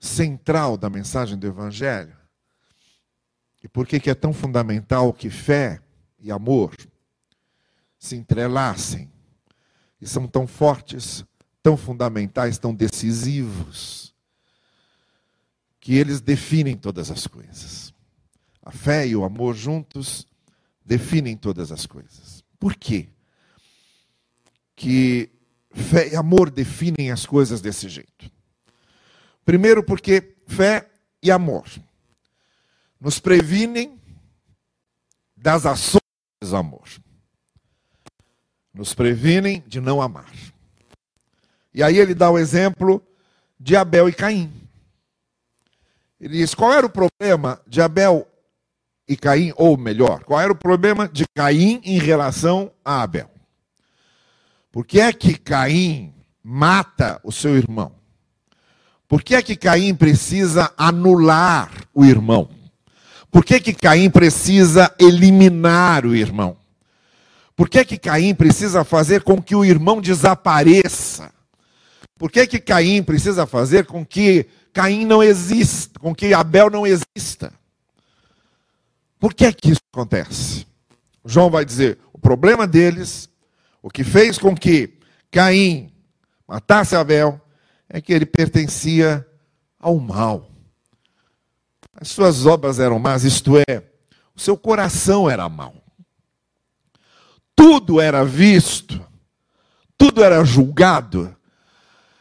central 0.00 0.78
da 0.78 0.88
mensagem 0.88 1.38
do 1.38 1.46
Evangelho? 1.46 2.16
E 3.62 3.68
por 3.68 3.86
que, 3.86 4.00
que 4.00 4.08
é 4.08 4.14
tão 4.14 4.32
fundamental 4.32 5.12
que 5.12 5.28
fé 5.28 5.82
e 6.18 6.32
amor 6.32 6.74
se 8.00 8.16
entrelacem 8.16 9.12
e 10.00 10.08
são 10.08 10.26
tão 10.26 10.46
fortes, 10.46 11.22
tão 11.62 11.76
fundamentais, 11.76 12.58
tão 12.58 12.74
decisivos, 12.74 14.14
que 15.78 15.94
eles 15.94 16.20
definem 16.22 16.76
todas 16.76 17.10
as 17.10 17.26
coisas. 17.26 17.92
A 18.62 18.72
fé 18.72 19.06
e 19.06 19.14
o 19.14 19.22
amor 19.22 19.54
juntos 19.54 20.26
definem 20.84 21.36
todas 21.36 21.70
as 21.70 21.84
coisas. 21.84 22.42
Por 22.58 22.74
quê? 22.74 23.08
Que 24.74 25.30
fé 25.70 26.08
e 26.08 26.16
amor 26.16 26.50
definem 26.50 27.10
as 27.10 27.26
coisas 27.26 27.60
desse 27.60 27.88
jeito. 27.88 28.30
Primeiro, 29.44 29.82
porque 29.82 30.36
fé 30.46 30.90
e 31.22 31.30
amor 31.30 31.68
nos 32.98 33.18
previnem 33.18 34.00
das 35.36 35.66
ações 35.66 36.00
do 36.40 36.56
amor. 36.56 36.88
Nos 38.80 38.94
previnem 38.94 39.62
de 39.66 39.78
não 39.78 40.00
amar. 40.00 40.32
E 41.74 41.82
aí 41.82 41.98
ele 41.98 42.14
dá 42.14 42.30
o 42.30 42.38
exemplo 42.38 43.02
de 43.58 43.76
Abel 43.76 44.08
e 44.08 44.12
Caim. 44.14 44.50
Ele 46.18 46.38
diz: 46.38 46.54
qual 46.54 46.72
era 46.72 46.86
o 46.86 46.88
problema 46.88 47.60
de 47.66 47.82
Abel 47.82 48.26
e 49.06 49.18
Caim, 49.18 49.52
ou 49.54 49.76
melhor, 49.76 50.24
qual 50.24 50.40
era 50.40 50.50
o 50.50 50.56
problema 50.56 51.06
de 51.06 51.26
Caim 51.34 51.82
em 51.84 51.98
relação 51.98 52.72
a 52.82 53.02
Abel? 53.02 53.30
Por 54.72 54.86
que 54.86 54.98
é 54.98 55.12
que 55.12 55.36
Caim 55.36 56.14
mata 56.42 57.20
o 57.22 57.30
seu 57.30 57.58
irmão? 57.58 57.92
Por 59.06 59.22
que 59.22 59.34
é 59.34 59.42
que 59.42 59.56
Caim 59.56 59.94
precisa 59.94 60.72
anular 60.74 61.70
o 61.92 62.02
irmão? 62.02 62.48
Por 63.30 63.44
que, 63.44 63.60
que 63.60 63.74
Caim 63.74 64.08
precisa 64.08 64.90
eliminar 64.98 66.06
o 66.06 66.16
irmão? 66.16 66.56
Por 67.60 67.68
que, 67.68 67.84
que 67.84 67.98
Caim 67.98 68.34
precisa 68.34 68.84
fazer 68.84 69.22
com 69.22 69.42
que 69.42 69.54
o 69.54 69.62
irmão 69.62 70.00
desapareça? 70.00 71.30
Por 72.16 72.32
que, 72.32 72.46
que 72.46 72.58
Caim 72.58 73.02
precisa 73.02 73.46
fazer 73.46 73.84
com 73.84 74.02
que 74.02 74.46
Caim 74.72 75.04
não 75.04 75.22
exista, 75.22 76.00
com 76.00 76.14
que 76.14 76.32
Abel 76.32 76.70
não 76.70 76.86
exista? 76.86 77.52
Por 79.18 79.34
que 79.34 79.52
que 79.52 79.72
isso 79.72 79.82
acontece? 79.92 80.66
João 81.22 81.50
vai 81.50 81.62
dizer: 81.66 81.98
o 82.14 82.18
problema 82.18 82.66
deles, 82.66 83.28
o 83.82 83.90
que 83.90 84.04
fez 84.04 84.38
com 84.38 84.56
que 84.56 84.98
Caim 85.30 85.92
matasse 86.48 86.96
Abel, 86.96 87.38
é 87.90 88.00
que 88.00 88.10
ele 88.10 88.24
pertencia 88.24 89.26
ao 89.78 89.98
mal. 89.98 90.50
As 91.92 92.08
suas 92.08 92.46
obras 92.46 92.78
eram 92.78 92.98
más, 92.98 93.22
isto 93.22 93.58
é, 93.58 93.82
o 94.34 94.40
seu 94.40 94.56
coração 94.56 95.28
era 95.28 95.46
mau. 95.46 95.79
Tudo 97.62 98.00
era 98.00 98.24
visto, 98.24 99.06
tudo 99.98 100.24
era 100.24 100.42
julgado, 100.42 101.36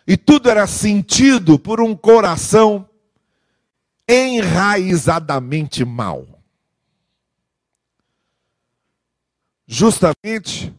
e 0.05 0.17
tudo 0.17 0.49
era 0.49 0.67
sentido 0.67 1.57
por 1.57 1.79
um 1.79 1.95
coração 1.95 2.89
enraizadamente 4.05 5.85
mau. 5.85 6.27
Justamente 9.65 10.75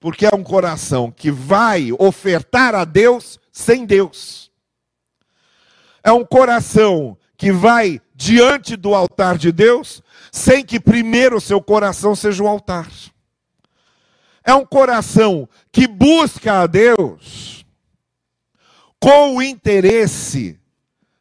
porque 0.00 0.26
é 0.26 0.34
um 0.34 0.42
coração 0.42 1.12
que 1.12 1.30
vai 1.30 1.92
ofertar 1.96 2.74
a 2.74 2.84
Deus 2.84 3.38
sem 3.52 3.86
Deus. 3.86 4.50
É 6.02 6.10
um 6.10 6.24
coração 6.24 7.16
que 7.36 7.52
vai 7.52 8.02
diante 8.12 8.74
do 8.74 8.92
altar 8.92 9.38
de 9.38 9.52
Deus 9.52 10.02
sem 10.32 10.64
que 10.64 10.80
primeiro 10.80 11.36
o 11.36 11.40
seu 11.40 11.62
coração 11.62 12.16
seja 12.16 12.42
o 12.42 12.48
altar. 12.48 12.88
É 14.44 14.54
um 14.54 14.64
coração 14.64 15.48
que 15.70 15.86
busca 15.86 16.62
a 16.62 16.66
Deus 16.66 17.64
com 18.98 19.36
o 19.36 19.42
interesse 19.42 20.58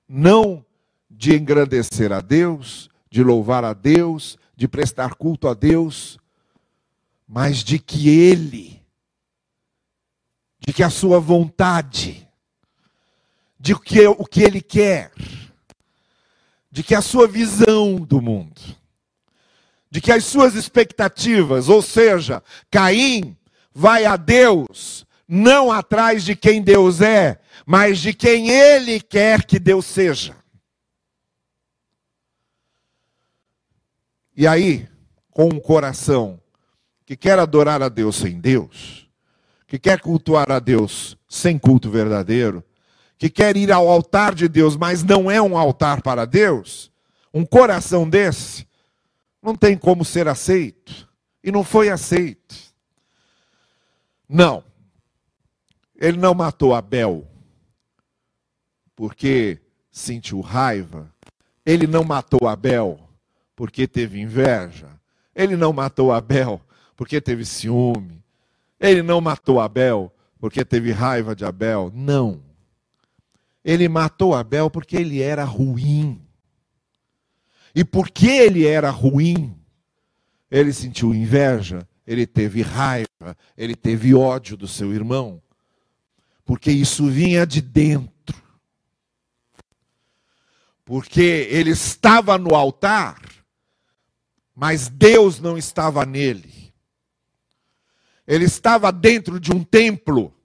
não 0.08 0.66
de 1.10 1.36
engrandecer 1.36 2.12
a 2.12 2.22
Deus, 2.22 2.90
de 3.10 3.24
louvar 3.24 3.64
a 3.64 3.74
Deus, 3.74 4.38
de 4.56 4.68
prestar 4.68 5.16
culto 5.16 5.48
a 5.48 5.54
Deus, 5.54 6.18
mas 7.28 7.64
de 7.64 7.78
que 7.78 8.10
Ele, 8.10 8.82
de 10.60 10.74
que 10.74 10.84
a 10.84 10.90
sua 10.90 11.20
vontade, 11.20 12.28
de 13.60 13.78
que 13.78 14.08
o 14.08 14.26
que 14.26 14.42
Ele 14.42 14.62
quer, 14.62 15.12
de 16.72 16.84
que 16.84 16.96
a 16.96 17.02
sua 17.02 17.28
visão 17.28 17.96
do 17.96 18.22
mundo, 18.22 18.79
de 19.92 20.00
que 20.00 20.12
as 20.12 20.26
suas 20.26 20.56
expectativas, 20.56 21.68
ou 21.68 21.82
seja, 21.82 22.44
Caim 22.70 23.36
vai 23.74 24.06
a 24.06 24.16
Deus 24.16 25.06
não 25.28 25.72
atrás 25.72 26.24
de 26.24 26.36
quem 26.36 26.62
Deus 26.62 27.02
é, 27.02 27.40
mas 27.66 28.00
de 28.00 28.14
quem 28.14 28.50
ele 28.50 29.00
quer 29.00 29.46
que 29.46 29.60
Deus 29.60 29.86
seja. 29.86 30.36
E 34.36 34.48
aí, 34.48 34.88
com 35.30 35.46
um 35.46 35.60
coração 35.60 36.42
que 37.06 37.16
quer 37.16 37.38
adorar 37.38 37.82
a 37.82 37.90
Deus 37.90 38.16
sem 38.16 38.40
Deus, 38.40 39.08
que 39.68 39.78
quer 39.78 40.00
cultuar 40.00 40.52
a 40.52 40.60
Deus 40.60 41.18
sem 41.28 41.60
culto 41.60 41.92
verdadeiro, 41.92 42.64
que 43.18 43.30
quer 43.30 43.58
ir 43.58 43.72
ao 43.72 43.88
altar 43.88 44.34
de 44.34 44.48
Deus, 44.48 44.76
mas 44.76 45.04
não 45.04 45.30
é 45.30 45.42
um 45.42 45.58
altar 45.58 46.02
para 46.02 46.26
Deus, 46.26 46.92
um 47.34 47.46
coração 47.46 48.10
desse 48.10 48.69
não 49.42 49.56
tem 49.56 49.78
como 49.78 50.04
ser 50.04 50.28
aceito. 50.28 51.08
E 51.44 51.52
não 51.52 51.64
foi 51.64 51.90
aceito. 51.90 52.56
Não. 54.28 54.64
Ele 55.96 56.18
não 56.18 56.34
matou 56.34 56.74
Abel 56.74 57.28
porque 58.96 59.60
sentiu 59.92 60.42
raiva. 60.42 61.10
Ele 61.66 61.88
não 61.88 62.04
matou 62.04 62.48
Abel 62.48 63.00
porque 63.56 63.88
teve 63.88 64.20
inveja. 64.20 64.90
Ele 65.36 65.56
não 65.56 65.72
matou 65.72 66.12
Abel 66.12 66.62
porque 66.96 67.22
teve 67.22 67.46
ciúme. 67.46 68.24
Ele 68.80 69.02
não 69.02 69.22
matou 69.22 69.60
Abel 69.60 70.12
porque 70.40 70.64
teve 70.64 70.92
raiva 70.92 71.36
de 71.36 71.46
Abel. 71.46 71.92
Não. 71.94 72.42
Ele 73.64 73.90
matou 73.90 74.34
Abel 74.34 74.70
porque 74.70 74.96
ele 74.96 75.22
era 75.22 75.44
ruim. 75.44 76.22
E 77.80 77.84
porque 77.84 78.28
ele 78.28 78.66
era 78.66 78.90
ruim, 78.90 79.56
ele 80.50 80.74
sentiu 80.74 81.14
inveja, 81.14 81.88
ele 82.06 82.28
teve 82.28 82.62
raiva, 82.62 83.38
ele 83.56 83.76
teve 83.76 84.14
ódio 84.14 84.58
do 84.58 84.68
seu 84.68 84.94
irmão. 84.94 85.42
Porque 86.44 86.72
isso 86.72 87.10
vinha 87.10 87.46
de 87.46 87.62
dentro. 87.62 88.38
Porque 90.84 91.48
ele 91.52 91.70
estava 91.70 92.38
no 92.38 92.56
altar 92.56 93.30
mas 94.60 94.90
Deus 94.90 95.40
não 95.40 95.58
estava 95.58 96.06
nele. 96.06 96.74
Ele 98.28 98.44
estava 98.44 98.92
dentro 98.92 99.40
de 99.40 99.54
um 99.54 99.64
templo, 99.64 100.36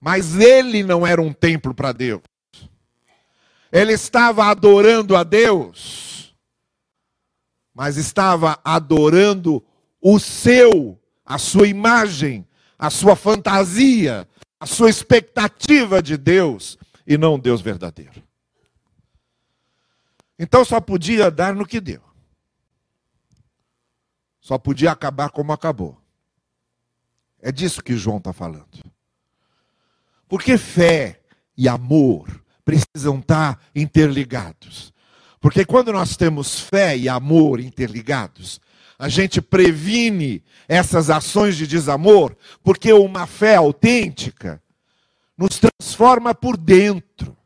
mas 0.00 0.36
ele 0.36 0.82
não 0.82 1.06
era 1.06 1.20
um 1.20 1.30
templo 1.30 1.74
para 1.74 1.92
Deus. 1.92 2.22
Ele 3.74 3.92
estava 3.92 4.44
adorando 4.44 5.16
a 5.16 5.24
Deus, 5.24 6.32
mas 7.74 7.96
estava 7.96 8.56
adorando 8.62 9.60
o 10.00 10.20
seu, 10.20 10.96
a 11.26 11.38
sua 11.38 11.66
imagem, 11.66 12.46
a 12.78 12.88
sua 12.88 13.16
fantasia, 13.16 14.28
a 14.60 14.64
sua 14.64 14.88
expectativa 14.88 16.00
de 16.00 16.16
Deus 16.16 16.78
e 17.04 17.18
não 17.18 17.36
Deus 17.36 17.60
verdadeiro. 17.60 18.22
Então 20.38 20.64
só 20.64 20.80
podia 20.80 21.28
dar 21.28 21.52
no 21.52 21.66
que 21.66 21.80
deu. 21.80 22.02
Só 24.40 24.56
podia 24.56 24.92
acabar 24.92 25.30
como 25.30 25.52
acabou. 25.52 26.00
É 27.40 27.50
disso 27.50 27.82
que 27.82 27.96
João 27.96 28.18
está 28.18 28.32
falando. 28.32 28.84
Porque 30.28 30.56
fé 30.56 31.20
e 31.56 31.68
amor 31.68 32.43
precisam 32.64 33.18
estar 33.18 33.56
tá 33.56 33.60
interligados. 33.74 34.92
Porque 35.40 35.64
quando 35.64 35.92
nós 35.92 36.16
temos 36.16 36.58
fé 36.58 36.96
e 36.96 37.08
amor 37.08 37.60
interligados, 37.60 38.60
a 38.98 39.08
gente 39.08 39.42
previne 39.42 40.42
essas 40.68 41.10
ações 41.10 41.56
de 41.56 41.66
desamor, 41.66 42.36
porque 42.62 42.92
uma 42.92 43.26
fé 43.26 43.56
autêntica 43.56 44.62
nos 45.36 45.58
transforma 45.58 46.34
por 46.34 46.56
dentro. 46.56 47.36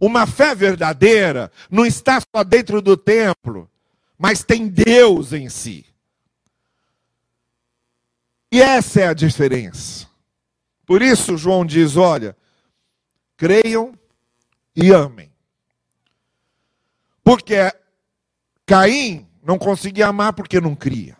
Uma 0.00 0.26
fé 0.26 0.54
verdadeira 0.54 1.50
não 1.70 1.86
está 1.86 2.20
só 2.20 2.42
dentro 2.42 2.82
do 2.82 2.96
templo, 2.96 3.70
mas 4.18 4.42
tem 4.42 4.68
Deus 4.68 5.32
em 5.32 5.48
si. 5.48 5.86
E 8.50 8.60
essa 8.60 9.00
é 9.00 9.06
a 9.06 9.14
diferença. 9.14 10.06
Por 10.84 11.00
isso, 11.00 11.38
João 11.38 11.64
diz: 11.64 11.96
olha, 11.96 12.36
creiam 13.36 13.94
e 14.74 14.90
amem. 14.90 15.30
Porque 17.22 17.54
Caim 18.66 19.28
não 19.42 19.58
conseguia 19.58 20.08
amar 20.08 20.32
porque 20.32 20.60
não 20.60 20.74
cria. 20.74 21.16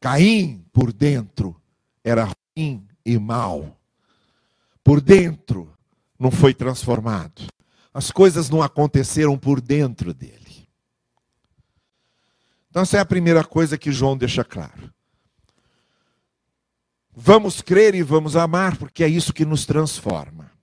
Caim, 0.00 0.64
por 0.72 0.92
dentro, 0.92 1.60
era 2.04 2.24
ruim 2.56 2.86
e 3.04 3.18
mal. 3.18 3.76
Por 4.84 5.00
dentro, 5.00 5.76
não 6.18 6.30
foi 6.30 6.54
transformado. 6.54 7.46
As 7.92 8.10
coisas 8.10 8.48
não 8.48 8.62
aconteceram 8.62 9.36
por 9.36 9.60
dentro 9.60 10.14
dele. 10.14 10.68
Então, 12.70 12.82
essa 12.82 12.98
é 12.98 13.00
a 13.00 13.06
primeira 13.06 13.42
coisa 13.42 13.78
que 13.78 13.90
João 13.90 14.16
deixa 14.16 14.44
claro. 14.44 14.92
Vamos 17.12 17.60
crer 17.60 17.94
e 17.94 18.02
vamos 18.02 18.36
amar, 18.36 18.76
porque 18.76 19.02
é 19.02 19.08
isso 19.08 19.32
que 19.32 19.44
nos 19.44 19.66
transforma. 19.66 20.57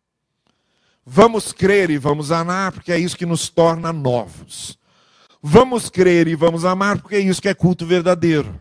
Vamos 1.06 1.54
crer 1.54 1.91
e 1.91 1.98
vamos 1.98 2.32
amar, 2.32 2.72
porque 2.72 2.91
é 2.91 2.98
isso 2.98 3.15
que 3.15 3.26
nos 3.26 3.48
torna 3.48 3.94
novos. 3.94 4.78
Vamos 5.41 5.89
crer 5.89 6.28
e 6.28 6.36
vamos 6.36 6.65
amar, 6.65 7.00
porque 7.00 7.15
é 7.15 7.20
isso 7.20 7.41
que 7.41 7.48
é 7.48 7.54
culto 7.54 7.86
verdadeiro. 7.86 8.60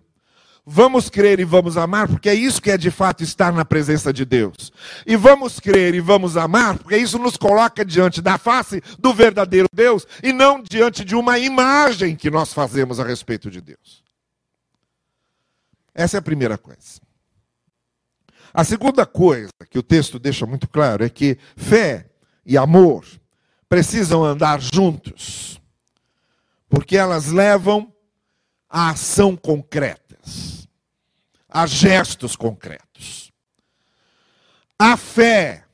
Vamos 0.67 1.09
crer 1.09 1.41
e 1.41 1.45
vamos 1.45 1.77
amar, 1.77 2.09
porque 2.09 2.29
é 2.29 2.35
isso 2.35 2.61
que 2.61 2.71
é 2.71 2.77
de 2.77 2.91
fato 2.91 3.23
estar 3.23 3.53
na 3.53 3.65
presença 3.65 4.13
de 4.13 4.25
Deus. 4.25 4.73
E 5.07 5.17
vamos 5.17 5.61
crer 5.61 5.95
e 5.95 6.01
vamos 6.01 6.37
amar, 6.37 6.79
porque 6.79 6.97
isso 6.97 7.19
nos 7.19 7.37
coloca 7.37 7.85
diante 7.85 8.21
da 8.21 8.37
face 8.37 8.83
do 8.99 9.15
verdadeiro 9.15 9.69
Deus 9.73 10.07
e 10.23 10.33
não 10.33 10.63
diante 10.63 11.05
de 11.05 11.15
uma 11.15 11.39
imagem 11.39 12.17
que 12.17 12.31
nós 12.31 12.53
fazemos 12.53 13.01
a 13.01 13.05
respeito 13.05 13.51
de 13.51 13.61
Deus. 13.61 14.03
Essa 15.95 16.17
é 16.17 16.19
a 16.19 16.23
primeira 16.23 16.59
coisa. 16.59 17.01
A 18.53 18.65
segunda 18.65 19.05
coisa 19.05 19.51
que 19.69 19.79
o 19.79 19.83
texto 19.83 20.19
deixa 20.19 20.47
muito 20.47 20.69
claro 20.69 21.05
é 21.05 21.09
que 21.09 21.39
fé 21.57 22.07
e 22.45 22.57
amor 22.57 23.05
precisam 23.69 24.25
andar 24.25 24.61
juntos, 24.61 25.61
porque 26.69 26.97
elas 26.97 27.27
levam 27.27 27.93
à 28.69 28.91
ação 28.91 29.37
concreta 29.37 30.05
a 31.55 31.67
gestos 31.67 32.35
concretos. 32.35 33.33
A 34.77 34.97
fé 34.97 35.65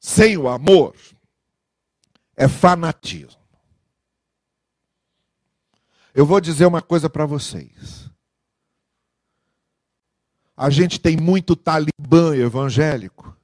sem 0.00 0.38
o 0.38 0.48
amor 0.48 0.96
é 2.34 2.48
fanatismo. 2.48 3.38
Eu 6.14 6.24
vou 6.24 6.40
dizer 6.40 6.64
uma 6.64 6.80
coisa 6.80 7.10
para 7.10 7.26
vocês. 7.26 8.10
A 10.56 10.70
gente 10.70 10.98
tem 10.98 11.14
muito 11.14 11.54
talibã 11.54 12.34
evangélico, 12.34 13.35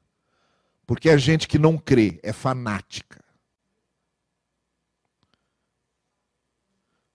porque 0.92 1.08
é 1.08 1.16
gente 1.16 1.48
que 1.48 1.58
não 1.58 1.78
crê, 1.78 2.20
é 2.22 2.34
fanática. 2.34 3.24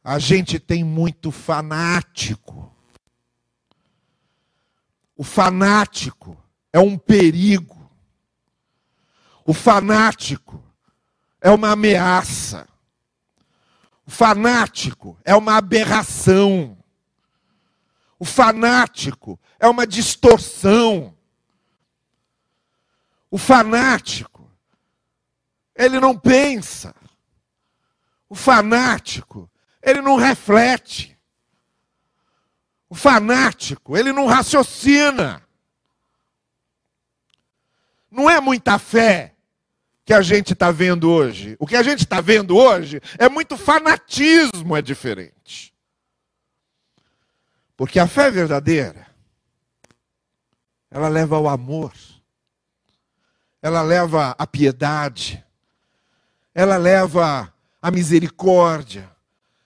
A 0.04 0.18
gente 0.18 0.58
tem 0.58 0.84
muito 0.84 1.30
fanático. 1.30 2.76
O 5.16 5.24
fanático 5.24 6.36
é 6.74 6.80
um 6.80 6.98
perigo. 6.98 7.88
O 9.46 9.54
fanático 9.54 10.60
é 11.40 11.52
uma 11.52 11.70
ameaça. 11.70 12.68
O 14.08 14.10
fanático 14.10 15.16
é 15.24 15.36
uma 15.36 15.56
aberração. 15.56 16.76
O 18.18 18.26
fanático 18.26 19.40
é 19.60 19.68
uma 19.68 19.86
distorção. 19.86 21.16
O 23.30 23.38
fanático, 23.38 24.50
ele 25.76 26.00
não 26.00 26.18
pensa. 26.18 26.96
O 28.30 28.36
fanático, 28.36 29.50
ele 29.82 30.02
não 30.02 30.16
reflete. 30.16 31.18
O 32.90 32.96
fanático, 32.96 33.98
ele 33.98 34.12
não 34.12 34.28
raciocina. 34.28 35.42
Não 38.10 38.30
é 38.30 38.40
muita 38.40 38.80
fé 38.80 39.36
que 40.06 40.14
a 40.14 40.22
gente 40.22 40.54
está 40.54 40.72
vendo 40.72 41.10
hoje. 41.10 41.58
O 41.60 41.68
que 41.68 41.76
a 41.76 41.84
gente 41.84 42.00
está 42.00 42.22
vendo 42.22 42.56
hoje 42.56 43.02
é 43.18 43.28
muito 43.28 43.58
fanatismo, 43.58 44.76
é 44.76 44.82
diferente. 44.82 45.76
Porque 47.76 48.00
a 48.00 48.08
fé 48.08 48.32
verdadeira, 48.32 49.06
ela 50.90 51.10
leva 51.10 51.36
ao 51.36 51.48
amor, 51.48 51.94
ela 53.62 53.82
leva 53.82 54.36
à 54.38 54.48
piedade, 54.48 55.44
ela 56.54 56.78
leva 56.78 57.52
à 57.82 57.92
misericórdia, 57.92 59.10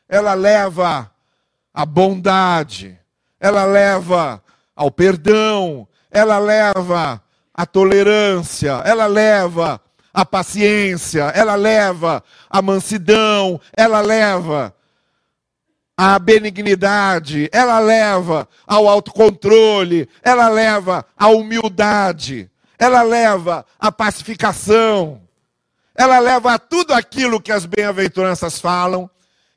ela 0.08 0.34
leva 0.34 1.10
à 1.74 1.86
bondade, 1.86 3.00
ela 3.40 3.66
leva 3.66 4.44
ao 4.76 4.92
perdão, 4.92 5.88
ela 6.10 6.38
leva 6.38 7.24
à 7.54 7.66
tolerância, 7.66 8.82
ela 8.86 9.08
leva 9.08 9.80
à 10.14 10.26
paciência, 10.26 11.24
ela 11.34 11.56
leva 11.56 12.22
à 12.50 12.62
mansidão, 12.62 13.60
ela 13.72 14.02
leva 14.02 14.76
à 15.96 16.20
benignidade, 16.20 17.50
ela 17.54 17.80
leva 17.80 18.48
ao 18.68 18.90
autocontrole, 18.90 20.10
ela 20.22 20.50
leva 20.50 21.06
à 21.18 21.30
humildade, 21.30 22.51
ela 22.82 23.04
leva 23.04 23.64
à 23.80 23.92
pacificação, 23.92 25.22
ela 25.94 26.18
leva 26.18 26.56
a 26.56 26.58
tudo 26.58 26.96
aquilo 26.96 27.40
que 27.40 27.52
as 27.52 27.64
bem-aventuranças 27.64 28.60
falam, 28.60 29.08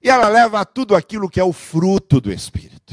e 0.02 0.10
ela 0.10 0.28
leva 0.28 0.60
a 0.60 0.64
tudo 0.66 0.94
aquilo 0.94 1.30
que 1.30 1.40
é 1.40 1.44
o 1.44 1.50
fruto 1.50 2.20
do 2.20 2.30
Espírito. 2.30 2.92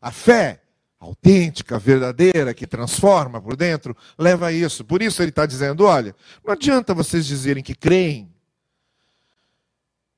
A 0.00 0.10
fé 0.10 0.62
autêntica, 0.98 1.78
verdadeira, 1.78 2.54
que 2.54 2.66
transforma 2.66 3.38
por 3.38 3.54
dentro, 3.54 3.94
leva 4.18 4.46
a 4.46 4.52
isso. 4.52 4.82
Por 4.82 5.02
isso 5.02 5.20
ele 5.20 5.28
está 5.28 5.44
dizendo: 5.44 5.84
olha, 5.84 6.16
não 6.42 6.54
adianta 6.54 6.94
vocês 6.94 7.26
dizerem 7.26 7.62
que 7.62 7.74
creem 7.74 8.32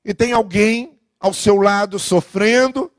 e 0.05 0.13
tem 0.13 0.31
alguém 0.31 0.97
ao 1.19 1.33
seu 1.33 1.57
lado 1.57 1.99
sofrendo 1.99 2.89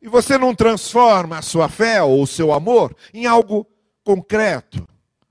e 0.00 0.06
você 0.06 0.38
não 0.38 0.54
transforma 0.54 1.38
a 1.38 1.42
sua 1.42 1.68
fé 1.68 2.00
ou 2.00 2.22
o 2.22 2.26
seu 2.26 2.52
amor 2.52 2.94
em 3.12 3.26
algo 3.26 3.66
concreto, 4.04 4.86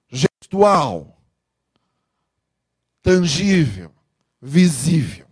gestual, 0.09 1.21
tangível, 3.01 3.93
visível. 4.41 5.27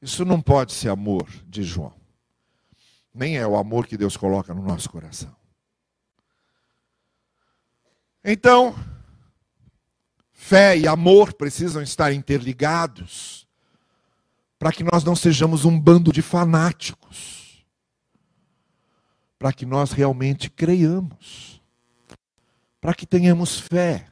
Isso 0.00 0.24
não 0.24 0.42
pode 0.42 0.72
ser 0.72 0.88
amor 0.88 1.26
de 1.46 1.62
João 1.62 2.02
nem 3.14 3.36
é 3.36 3.46
o 3.46 3.56
amor 3.56 3.86
que 3.86 3.96
Deus 3.96 4.16
coloca 4.16 4.54
no 4.54 4.62
nosso 4.62 4.88
coração. 4.88 5.34
Então, 8.24 8.74
fé 10.32 10.78
e 10.78 10.86
amor 10.86 11.34
precisam 11.34 11.82
estar 11.82 12.12
interligados, 12.12 13.46
para 14.58 14.72
que 14.72 14.84
nós 14.84 15.02
não 15.02 15.16
sejamos 15.16 15.64
um 15.64 15.78
bando 15.78 16.12
de 16.12 16.22
fanáticos, 16.22 17.41
para 19.42 19.52
que 19.52 19.66
nós 19.66 19.90
realmente 19.90 20.48
creiamos, 20.48 21.60
para 22.80 22.94
que 22.94 23.04
tenhamos 23.04 23.58
fé, 23.58 24.08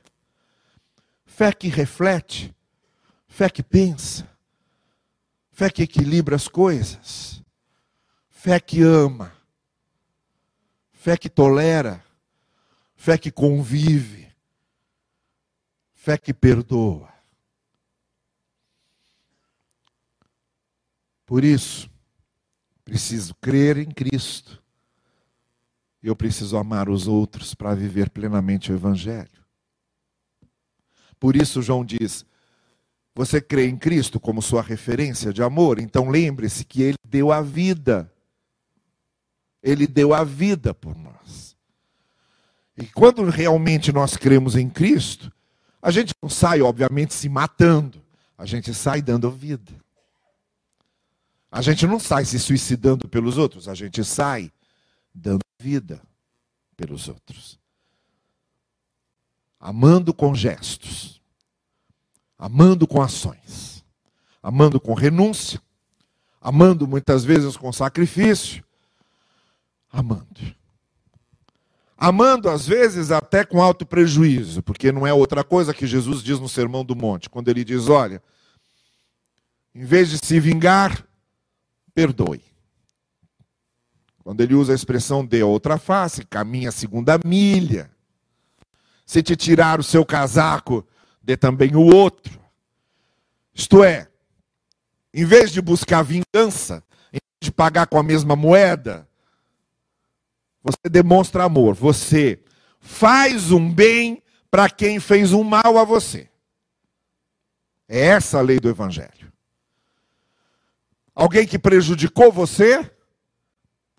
fé 1.25 1.53
que 1.53 1.69
reflete, 1.69 2.53
fé 3.29 3.49
que 3.49 3.63
pensa, 3.63 4.29
fé 5.53 5.71
que 5.71 5.85
equilibra 5.85 6.35
as 6.35 6.49
coisas, 6.49 7.45
fé 8.29 8.59
que 8.59 8.83
ama, 8.83 9.33
fé 10.91 11.17
que 11.17 11.29
tolera, 11.29 12.05
fé 12.97 13.17
que 13.17 13.31
convive, 13.31 14.35
fé 15.95 16.19
que 16.19 16.35
perdoa. 16.35 17.15
Por 21.25 21.45
isso, 21.45 21.89
preciso 22.85 23.33
crer 23.37 23.79
em 23.79 23.93
Cristo. 23.93 24.60
Eu 26.03 26.17
preciso 26.17 26.57
amar 26.57 26.89
os 26.89 27.07
outros 27.07 27.55
para 27.55 27.75
viver 27.75 28.09
plenamente 28.11 28.73
o 28.73 28.75
Evangelho. 28.75 29.45
Por 31.19 31.37
isso, 31.37 31.61
João 31.61 31.85
diz: 31.85 32.25
Você 33.15 33.41
crê 33.41 33.67
em 33.67 33.77
Cristo 33.77 34.19
como 34.19 34.41
sua 34.41 34.63
referência 34.63 35.33
de 35.33 35.43
amor? 35.43 35.79
Então 35.79 36.09
lembre-se 36.09 36.65
que 36.65 36.83
Ele 36.83 36.97
deu 37.07 37.31
a 37.31 37.43
vida. 37.43 38.11
Ele 39.63 39.87
deu 39.87 40.15
a 40.15 40.25
vida 40.25 40.73
por 40.73 40.97
nós. 40.97 41.55
E 42.79 42.87
quando 42.87 43.23
realmente 43.29 43.93
nós 43.93 44.17
cremos 44.17 44.57
em 44.57 44.71
Cristo, 44.71 45.31
a 45.83 45.91
gente 45.91 46.15
não 46.23 46.31
sai, 46.31 46.63
obviamente, 46.63 47.13
se 47.13 47.29
matando, 47.29 48.03
a 48.39 48.47
gente 48.47 48.73
sai 48.73 49.03
dando 49.03 49.31
vida. 49.31 49.71
A 51.53 51.61
gente 51.61 51.87
não 51.87 51.99
sai 51.99 52.25
se 52.25 52.39
suicidando 52.39 53.07
pelos 53.07 53.37
outros, 53.37 53.69
a 53.69 53.75
gente 53.75 54.03
sai 54.03 54.51
dando 55.15 55.41
vida 55.59 56.01
pelos 56.77 57.09
outros. 57.09 57.59
Amando 59.59 60.15
com 60.15 60.35
gestos, 60.35 61.21
amando 62.39 62.87
com 62.87 63.03
ações, 63.03 63.85
amando 64.43 64.81
com 64.81 64.95
renúncia, 64.95 65.61
amando 66.41 66.89
muitas 66.89 67.25
vezes 67.25 67.57
com 67.57 67.71
sacrifício, 67.73 68.65
amando. 69.93 70.55
Amando 71.97 72.49
às 72.49 72.67
vezes 72.67 73.11
até 73.11 73.45
com 73.45 73.63
alto 73.63 73.85
prejuízo, 73.85 74.63
porque 74.63 74.91
não 74.91 75.07
é 75.07 75.13
outra 75.13 75.45
coisa 75.45 75.75
que 75.75 75.87
Jesus 75.87 76.23
diz 76.23 76.41
no 76.41 76.49
Sermão 76.49 76.83
do 76.83 76.97
Monte, 76.97 77.29
quando 77.29 77.49
ele 77.49 77.63
diz: 77.63 77.89
olha, 77.89 78.23
em 79.75 79.85
vez 79.85 80.09
de 80.09 80.17
se 80.17 80.41
vingar, 80.41 81.07
perdoe. 81.95 82.50
Quando 84.31 84.43
ele 84.43 84.55
usa 84.55 84.71
a 84.71 84.77
expressão 84.77 85.27
dê 85.27 85.43
outra 85.43 85.77
face, 85.77 86.25
caminha 86.25 86.69
a 86.69 86.73
segunda 86.73 87.19
milha. 87.25 87.91
Se 89.05 89.25
te 89.25 89.35
tirar 89.35 89.81
o 89.81 89.83
seu 89.83 90.07
casaco, 90.07 90.87
dê 91.21 91.37
também 91.37 91.75
o 91.75 91.81
outro. 91.81 92.41
Isto 93.53 93.83
é, 93.83 94.09
em 95.13 95.25
vez 95.25 95.51
de 95.51 95.61
buscar 95.61 96.05
vingança, 96.05 96.81
em 97.13 97.19
vez 97.19 97.41
de 97.43 97.51
pagar 97.51 97.89
com 97.89 97.99
a 97.99 98.05
mesma 98.05 98.37
moeda, 98.37 99.09
você 100.63 100.89
demonstra 100.89 101.43
amor. 101.43 101.75
Você 101.75 102.41
faz 102.79 103.51
um 103.51 103.69
bem 103.69 104.23
para 104.49 104.71
quem 104.71 105.01
fez 105.01 105.33
um 105.33 105.43
mal 105.43 105.77
a 105.77 105.83
você. 105.83 106.31
É 107.89 107.99
essa 107.99 108.39
a 108.39 108.43
lei 108.43 108.61
do 108.61 108.69
Evangelho. 108.69 109.33
Alguém 111.17 111.49
que 111.49 111.59
prejudicou 111.59 112.31
você? 112.31 112.89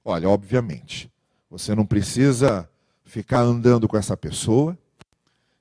Olha, 0.03 0.27
obviamente, 0.29 1.11
você 1.49 1.75
não 1.75 1.85
precisa 1.85 2.69
ficar 3.03 3.41
andando 3.41 3.87
com 3.87 3.97
essa 3.97 4.15
pessoa, 4.17 4.77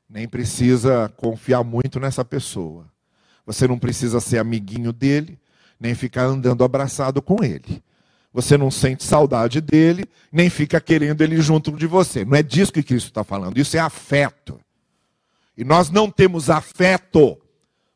nem 0.09 0.29
precisa 0.29 1.13
confiar 1.17 1.63
muito 1.63 2.01
nessa 2.01 2.25
pessoa. 2.25 2.87
Você 3.45 3.67
não 3.67 3.79
precisa 3.79 4.21
ser 4.21 4.39
amiguinho 4.39 4.93
dele, 4.93 5.39
nem 5.79 5.95
ficar 5.95 6.25
andando 6.25 6.65
abraçado 6.65 7.21
com 7.21 7.43
ele. 7.43 7.83
Você 8.33 8.57
não 8.57 8.71
sente 8.71 9.03
saudade 9.03 9.61
dele, 9.61 10.05
nem 10.31 10.49
fica 10.49 10.81
querendo 10.81 11.23
ele 11.23 11.41
junto 11.41 11.73
de 11.73 11.87
você. 11.87 12.25
Não 12.25 12.37
é 12.37 12.43
disso 12.43 12.73
que 12.73 12.83
Cristo 12.83 13.09
está 13.09 13.25
falando, 13.25 13.59
isso 13.59 13.77
é 13.77 13.81
afeto. 13.81 14.61
E 15.57 15.65
nós 15.65 15.91
não 15.91 16.11
temos 16.11 16.49
afeto 16.49 17.37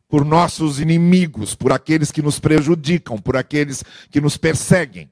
por 0.09 0.25
nossos 0.25 0.81
inimigos, 0.81 1.55
por 1.55 1.73
aqueles 1.73 2.11
que 2.13 2.23
nos 2.23 2.39
prejudicam, 2.39 3.17
por 3.17 3.37
aqueles 3.37 3.83
que 4.11 4.21
nos 4.21 4.37
perseguem, 4.37 5.11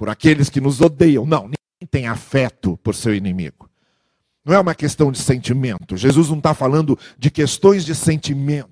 por 0.00 0.08
aqueles 0.08 0.48
que 0.48 0.62
nos 0.62 0.80
odeiam. 0.80 1.26
Não, 1.26 1.42
ninguém 1.42 1.86
tem 1.90 2.06
afeto 2.06 2.78
por 2.78 2.94
seu 2.94 3.14
inimigo. 3.14 3.68
Não 4.42 4.54
é 4.54 4.58
uma 4.58 4.74
questão 4.74 5.12
de 5.12 5.18
sentimento. 5.18 5.94
Jesus 5.94 6.30
não 6.30 6.38
está 6.38 6.54
falando 6.54 6.98
de 7.18 7.30
questões 7.30 7.84
de 7.84 7.94
sentimento. 7.94 8.70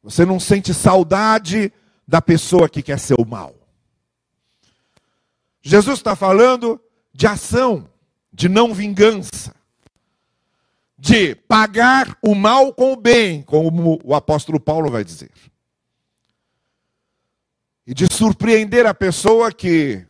Você 0.00 0.24
não 0.24 0.38
sente 0.38 0.72
saudade 0.72 1.72
da 2.06 2.22
pessoa 2.22 2.68
que 2.68 2.84
quer 2.84 3.00
ser 3.00 3.16
o 3.18 3.26
mal. 3.26 3.52
Jesus 5.60 5.98
está 5.98 6.14
falando 6.14 6.80
de 7.12 7.26
ação, 7.26 7.90
de 8.32 8.48
não 8.48 8.72
vingança 8.72 9.52
de 10.96 11.34
pagar 11.34 12.16
o 12.22 12.32
mal 12.32 12.72
com 12.72 12.92
o 12.92 12.96
bem, 12.96 13.42
como 13.42 13.98
o 14.04 14.14
apóstolo 14.14 14.60
Paulo 14.60 14.88
vai 14.88 15.02
dizer. 15.02 15.32
E 17.86 17.92
de 17.94 18.06
surpreender 18.12 18.86
a 18.86 18.94
pessoa 18.94 19.52
que, 19.52 20.06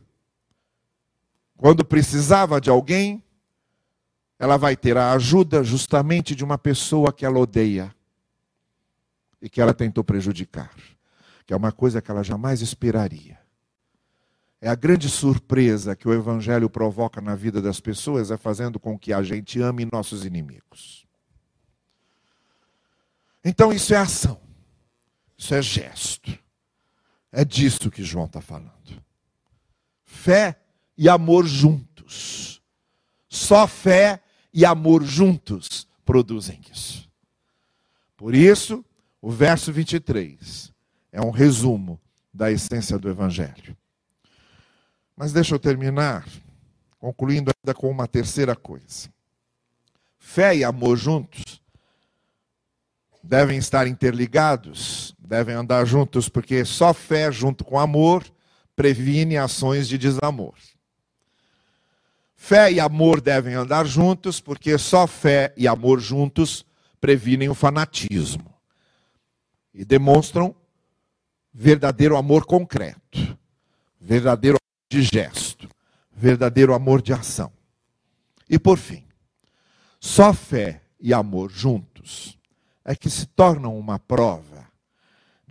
quando 1.56 1.84
precisava 1.84 2.60
de 2.60 2.68
alguém, 2.68 3.24
ela 4.38 4.56
vai 4.56 4.76
ter 4.76 4.96
a 4.96 5.12
ajuda 5.12 5.62
justamente 5.62 6.34
de 6.34 6.44
uma 6.44 6.58
pessoa 6.58 7.12
que 7.12 7.24
ela 7.24 7.38
odeia 7.38 7.94
e 9.40 9.48
que 9.48 9.60
ela 9.60 9.72
tentou 9.72 10.04
prejudicar, 10.04 10.74
que 11.46 11.52
é 11.52 11.56
uma 11.56 11.72
coisa 11.72 12.02
que 12.02 12.10
ela 12.10 12.22
jamais 12.22 12.60
esperaria. 12.60 13.38
É 14.60 14.68
a 14.68 14.74
grande 14.74 15.08
surpresa 15.08 15.96
que 15.96 16.06
o 16.06 16.12
Evangelho 16.12 16.68
provoca 16.68 17.20
na 17.20 17.34
vida 17.34 17.62
das 17.62 17.80
pessoas, 17.80 18.30
é 18.30 18.36
fazendo 18.36 18.78
com 18.78 18.98
que 18.98 19.12
a 19.12 19.22
gente 19.22 19.60
ame 19.60 19.88
nossos 19.90 20.24
inimigos. 20.24 21.06
Então 23.44 23.72
isso 23.72 23.92
é 23.92 23.96
ação, 23.96 24.40
isso 25.36 25.54
é 25.54 25.60
gesto. 25.60 26.38
É 27.32 27.44
disso 27.44 27.90
que 27.90 28.04
João 28.04 28.26
está 28.26 28.42
falando. 28.42 29.02
Fé 30.04 30.60
e 30.96 31.08
amor 31.08 31.46
juntos. 31.46 32.60
Só 33.28 33.66
fé 33.66 34.22
e 34.52 34.66
amor 34.66 35.02
juntos 35.02 35.88
produzem 36.04 36.60
isso. 36.70 37.10
Por 38.16 38.34
isso, 38.34 38.84
o 39.20 39.30
verso 39.30 39.72
23 39.72 40.70
é 41.10 41.20
um 41.22 41.30
resumo 41.30 41.98
da 42.32 42.52
essência 42.52 42.98
do 42.98 43.08
Evangelho. 43.08 43.76
Mas 45.16 45.32
deixa 45.32 45.54
eu 45.54 45.58
terminar, 45.58 46.26
concluindo 46.98 47.50
ainda 47.50 47.74
com 47.74 47.90
uma 47.90 48.06
terceira 48.06 48.54
coisa. 48.54 49.08
Fé 50.18 50.56
e 50.56 50.64
amor 50.64 50.96
juntos 50.96 51.60
devem 53.22 53.58
estar 53.58 53.86
interligados, 53.86 55.14
devem 55.32 55.54
andar 55.54 55.86
juntos, 55.86 56.28
porque 56.28 56.62
só 56.62 56.92
fé 56.92 57.32
junto 57.32 57.64
com 57.64 57.78
amor 57.78 58.22
previne 58.76 59.38
ações 59.38 59.88
de 59.88 59.96
desamor. 59.96 60.52
Fé 62.36 62.70
e 62.70 62.78
amor 62.78 63.18
devem 63.18 63.54
andar 63.54 63.86
juntos, 63.86 64.40
porque 64.40 64.76
só 64.76 65.06
fé 65.06 65.54
e 65.56 65.66
amor 65.66 66.00
juntos 66.00 66.66
previnem 67.00 67.48
o 67.48 67.54
fanatismo 67.54 68.54
e 69.72 69.86
demonstram 69.86 70.54
verdadeiro 71.50 72.14
amor 72.18 72.44
concreto, 72.44 73.38
verdadeiro 73.98 74.58
de 74.90 75.00
gesto, 75.00 75.66
verdadeiro 76.14 76.74
amor 76.74 77.00
de 77.00 77.14
ação. 77.14 77.50
E 78.50 78.58
por 78.58 78.76
fim, 78.76 79.06
só 79.98 80.34
fé 80.34 80.82
e 81.00 81.14
amor 81.14 81.50
juntos 81.50 82.38
é 82.84 82.94
que 82.94 83.08
se 83.08 83.24
tornam 83.24 83.78
uma 83.78 83.98
prova 83.98 84.51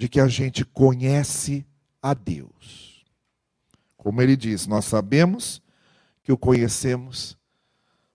de 0.02 0.10
que 0.10 0.20
a 0.20 0.28
gente 0.28 0.66
conhece 0.66 1.64
a 2.02 2.16
Deus. 2.16 3.06
Como 3.96 4.20
ele 4.20 4.36
diz, 4.36 4.66
nós 4.66 4.86
sabemos 4.86 5.62
que 6.24 6.32
o 6.32 6.38
conhecemos 6.38 7.38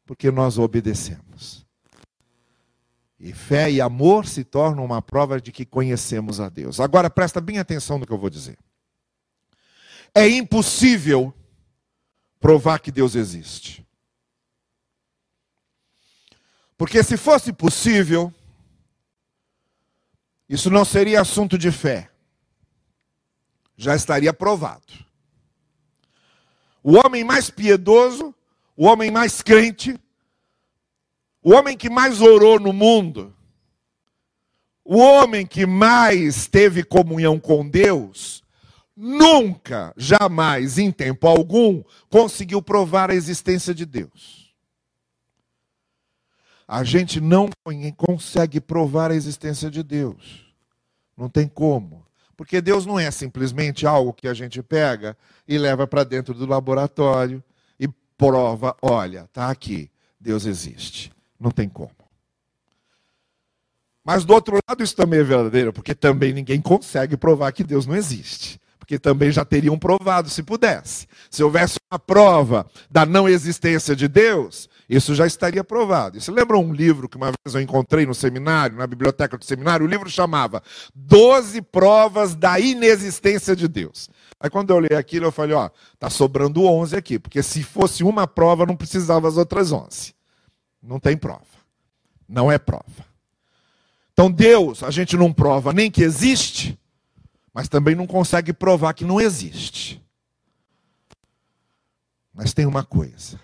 porque 0.05 0.33
nós 0.33 0.59
o 0.59 0.63
obedecemos. 0.63 1.65
E 3.21 3.33
fé 3.33 3.71
e 3.71 3.81
amor 3.81 4.27
se 4.27 4.43
tornam 4.43 4.85
uma 4.85 5.01
prova 5.01 5.41
de 5.41 5.53
que 5.53 5.65
conhecemos 5.65 6.41
a 6.41 6.49
Deus. 6.49 6.81
Agora 6.81 7.09
presta 7.09 7.41
bem 7.41 7.61
atenção 7.61 8.01
no 8.01 8.05
que 8.05 8.13
eu 8.13 8.19
vou 8.19 8.31
dizer. 8.31 8.59
É 10.13 10.29
impossível 10.29 11.33
provar 12.41 12.81
que 12.81 12.91
Deus 12.91 13.15
existe. 13.15 13.87
Porque 16.77 17.01
se 17.05 17.17
fosse 17.17 17.53
possível, 17.53 18.35
isso 20.49 20.71
não 20.71 20.85
seria 20.85 21.21
assunto 21.21 21.59
de 21.59 21.71
fé. 21.71 22.11
Já 23.77 23.95
estaria 23.95 24.33
provado. 24.33 24.93
O 26.83 26.97
homem 26.97 27.25
mais 27.25 27.51
piedoso, 27.51 28.35
o 28.77 28.87
homem 28.87 29.11
mais 29.11 29.43
crente, 29.43 29.99
o 31.43 31.53
homem 31.53 31.77
que 31.77 31.91
mais 31.91 32.21
orou 32.21 32.61
no 32.61 32.73
mundo, 32.73 33.35
o 34.85 34.99
homem 34.99 35.45
que 35.45 35.67
mais 35.67 36.47
teve 36.47 36.85
comunhão 36.85 37.41
com 37.41 37.69
Deus, 37.69 38.45
nunca, 38.97 39.93
jamais, 39.97 40.79
em 40.79 40.93
tempo 40.93 41.27
algum, 41.27 41.83
conseguiu 42.09 42.63
provar 42.63 43.11
a 43.11 43.15
existência 43.15 43.75
de 43.75 43.85
Deus. 43.85 44.46
A 46.67 46.83
gente 46.83 47.21
não 47.21 47.49
consegue 47.97 48.61
provar 48.61 49.11
a 49.11 49.15
existência 49.15 49.71
de 49.71 49.83
Deus. 49.83 50.45
Não 51.17 51.29
tem 51.29 51.47
como. 51.47 52.05
Porque 52.37 52.61
Deus 52.61 52.85
não 52.85 52.99
é 52.99 53.11
simplesmente 53.11 53.87
algo 53.87 54.13
que 54.13 54.29
a 54.29 54.35
gente 54.35 54.63
pega 54.63 55.17
e 55.49 55.57
leva 55.57 55.87
para 55.87 56.05
dentro 56.05 56.35
do 56.35 56.45
laboratório 56.45 57.43
e 57.79 57.89
prova: 58.19 58.77
olha, 58.83 59.25
está 59.25 59.49
aqui, 59.51 59.91
Deus 60.21 60.45
existe. 60.45 61.13
Não 61.39 61.51
tem 61.51 61.69
como. 61.69 61.91
Mas 64.05 64.25
do 64.25 64.35
outro 64.35 64.59
lado, 64.69 64.83
isso 64.83 64.95
também 64.95 65.21
é 65.21 65.25
verdadeiro, 65.25 65.73
porque 65.73 65.95
também 65.95 66.33
ninguém 66.33 66.61
consegue 66.61 67.17
provar 67.17 67.53
que 67.53 67.65
Deus 67.65 67.87
não 67.87 67.97
existe 67.97 68.61
porque 68.87 69.01
também 69.01 69.33
já 69.33 69.45
teriam 69.45 69.77
provado 69.77 70.31
se 70.31 70.45
pudesse. 70.45 71.09
Se 71.29 71.43
houvesse 71.43 71.77
uma 71.91 71.99
prova 71.99 72.65
da 72.89 73.05
não 73.05 73.29
existência 73.29 73.97
de 73.97 74.07
Deus, 74.07 74.69
isso 74.89 75.15
já 75.15 75.27
estaria 75.27 75.65
provado. 75.65 76.21
Você 76.21 76.31
lembra 76.31 76.57
um 76.57 76.73
livro 76.73 77.09
que 77.09 77.17
uma 77.17 77.33
vez 77.33 77.55
eu 77.55 77.61
encontrei 77.61 78.07
no 78.07 78.15
seminário, 78.15 78.77
na 78.77 78.87
biblioteca 78.87 79.37
do 79.37 79.45
seminário? 79.45 79.85
O 79.85 79.89
livro 79.89 80.09
chamava 80.09 80.63
Doze 80.95 81.61
Provas 81.61 82.35
da 82.37 82.61
Inexistência 82.61 83.57
de 83.57 83.67
Deus. 83.67 84.09
Aí 84.39 84.49
quando 84.49 84.71
eu 84.71 84.79
li 84.79 84.95
aquilo, 84.95 85.27
eu 85.27 85.33
falei, 85.33 85.57
ó, 85.57 85.71
tá 85.99 86.09
sobrando 86.09 86.65
11 86.65 86.97
aqui, 86.97 87.19
porque 87.19 87.43
se 87.43 87.65
fosse 87.65 88.05
uma 88.05 88.27
prova, 88.27 88.65
não 88.65 88.77
precisava 88.77 89.27
as 89.27 89.37
outras 89.37 89.73
11. 89.73 90.15
Não 90.81 91.01
tem 91.01 91.17
prova. 91.17 91.45
Não 92.29 92.51
é 92.51 92.59
prova. 92.59 93.07
Então 94.13 94.31
Deus, 94.31 94.83
a 94.83 94.91
gente 94.91 95.17
não 95.17 95.33
prova 95.33 95.73
nem 95.73 95.91
que 95.91 96.03
existe, 96.03 96.79
mas 97.53 97.69
também 97.69 97.95
não 97.95 98.07
consegue 98.07 98.53
provar 98.53 98.95
que 98.95 99.05
não 99.05 99.21
existe. 99.21 100.01
Mas 102.33 102.53
tem 102.53 102.67
uma 102.67 102.85
coisa. 102.85 103.41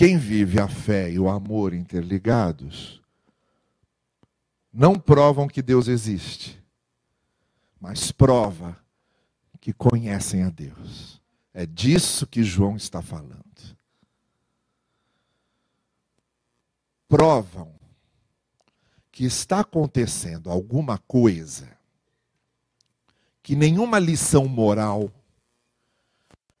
Quem 0.00 0.16
vive 0.16 0.58
a 0.58 0.66
fé 0.66 1.10
e 1.10 1.18
o 1.18 1.28
amor 1.28 1.74
interligados 1.74 3.02
não 4.72 4.98
provam 4.98 5.46
que 5.46 5.60
Deus 5.60 5.88
existe, 5.88 6.58
mas 7.78 8.10
prova 8.10 8.82
que 9.60 9.74
conhecem 9.74 10.42
a 10.42 10.48
Deus. 10.48 11.20
É 11.52 11.66
disso 11.66 12.26
que 12.26 12.42
João 12.42 12.76
está 12.76 13.02
falando. 13.02 13.76
Provam 17.06 17.70
que 19.12 19.26
está 19.26 19.60
acontecendo 19.60 20.48
alguma 20.48 20.96
coisa 20.96 21.76
que 23.42 23.54
nenhuma 23.54 23.98
lição 23.98 24.48
moral, 24.48 25.12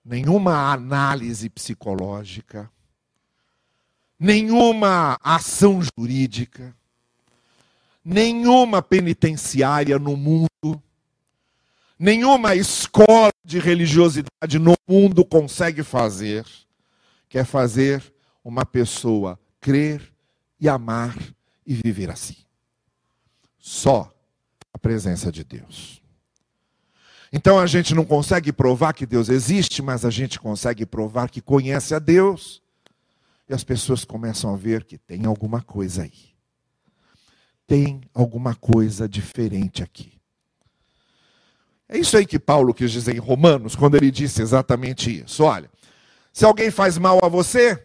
nenhuma 0.04 0.70
análise 0.70 1.48
psicológica, 1.48 2.70
nenhuma 4.20 5.18
ação 5.22 5.80
jurídica, 5.82 6.76
nenhuma 8.04 8.82
penitenciária 8.82 9.98
no 9.98 10.14
mundo, 10.14 10.82
nenhuma 11.98 12.54
escola 12.54 13.32
de 13.42 13.58
religiosidade 13.58 14.58
no 14.58 14.74
mundo 14.86 15.24
consegue 15.24 15.82
fazer, 15.82 16.44
quer 17.30 17.46
fazer 17.46 18.02
uma 18.44 18.66
pessoa 18.66 19.40
crer 19.58 20.12
e 20.60 20.68
amar 20.68 21.16
e 21.66 21.74
viver 21.74 22.10
assim. 22.10 22.36
Só 23.58 24.12
a 24.72 24.78
presença 24.78 25.32
de 25.32 25.44
Deus. 25.44 26.02
Então 27.32 27.58
a 27.58 27.66
gente 27.66 27.94
não 27.94 28.04
consegue 28.04 28.52
provar 28.52 28.92
que 28.92 29.06
Deus 29.06 29.28
existe, 29.28 29.80
mas 29.80 30.04
a 30.04 30.10
gente 30.10 30.38
consegue 30.38 30.84
provar 30.84 31.30
que 31.30 31.40
conhece 31.40 31.94
a 31.94 31.98
Deus. 31.98 32.60
E 33.50 33.52
as 33.52 33.64
pessoas 33.64 34.04
começam 34.04 34.54
a 34.54 34.56
ver 34.56 34.84
que 34.84 34.96
tem 34.96 35.26
alguma 35.26 35.60
coisa 35.60 36.04
aí. 36.04 36.36
Tem 37.66 38.00
alguma 38.14 38.54
coisa 38.54 39.08
diferente 39.08 39.82
aqui. 39.82 40.12
É 41.88 41.98
isso 41.98 42.16
aí 42.16 42.24
que 42.24 42.38
Paulo 42.38 42.72
quis 42.72 42.92
dizer 42.92 43.12
em 43.12 43.18
Romanos, 43.18 43.74
quando 43.74 43.96
ele 43.96 44.08
disse 44.12 44.40
exatamente 44.40 45.24
isso. 45.24 45.42
Olha, 45.42 45.68
se 46.32 46.44
alguém 46.44 46.70
faz 46.70 46.96
mal 46.96 47.18
a 47.24 47.26
você, 47.26 47.84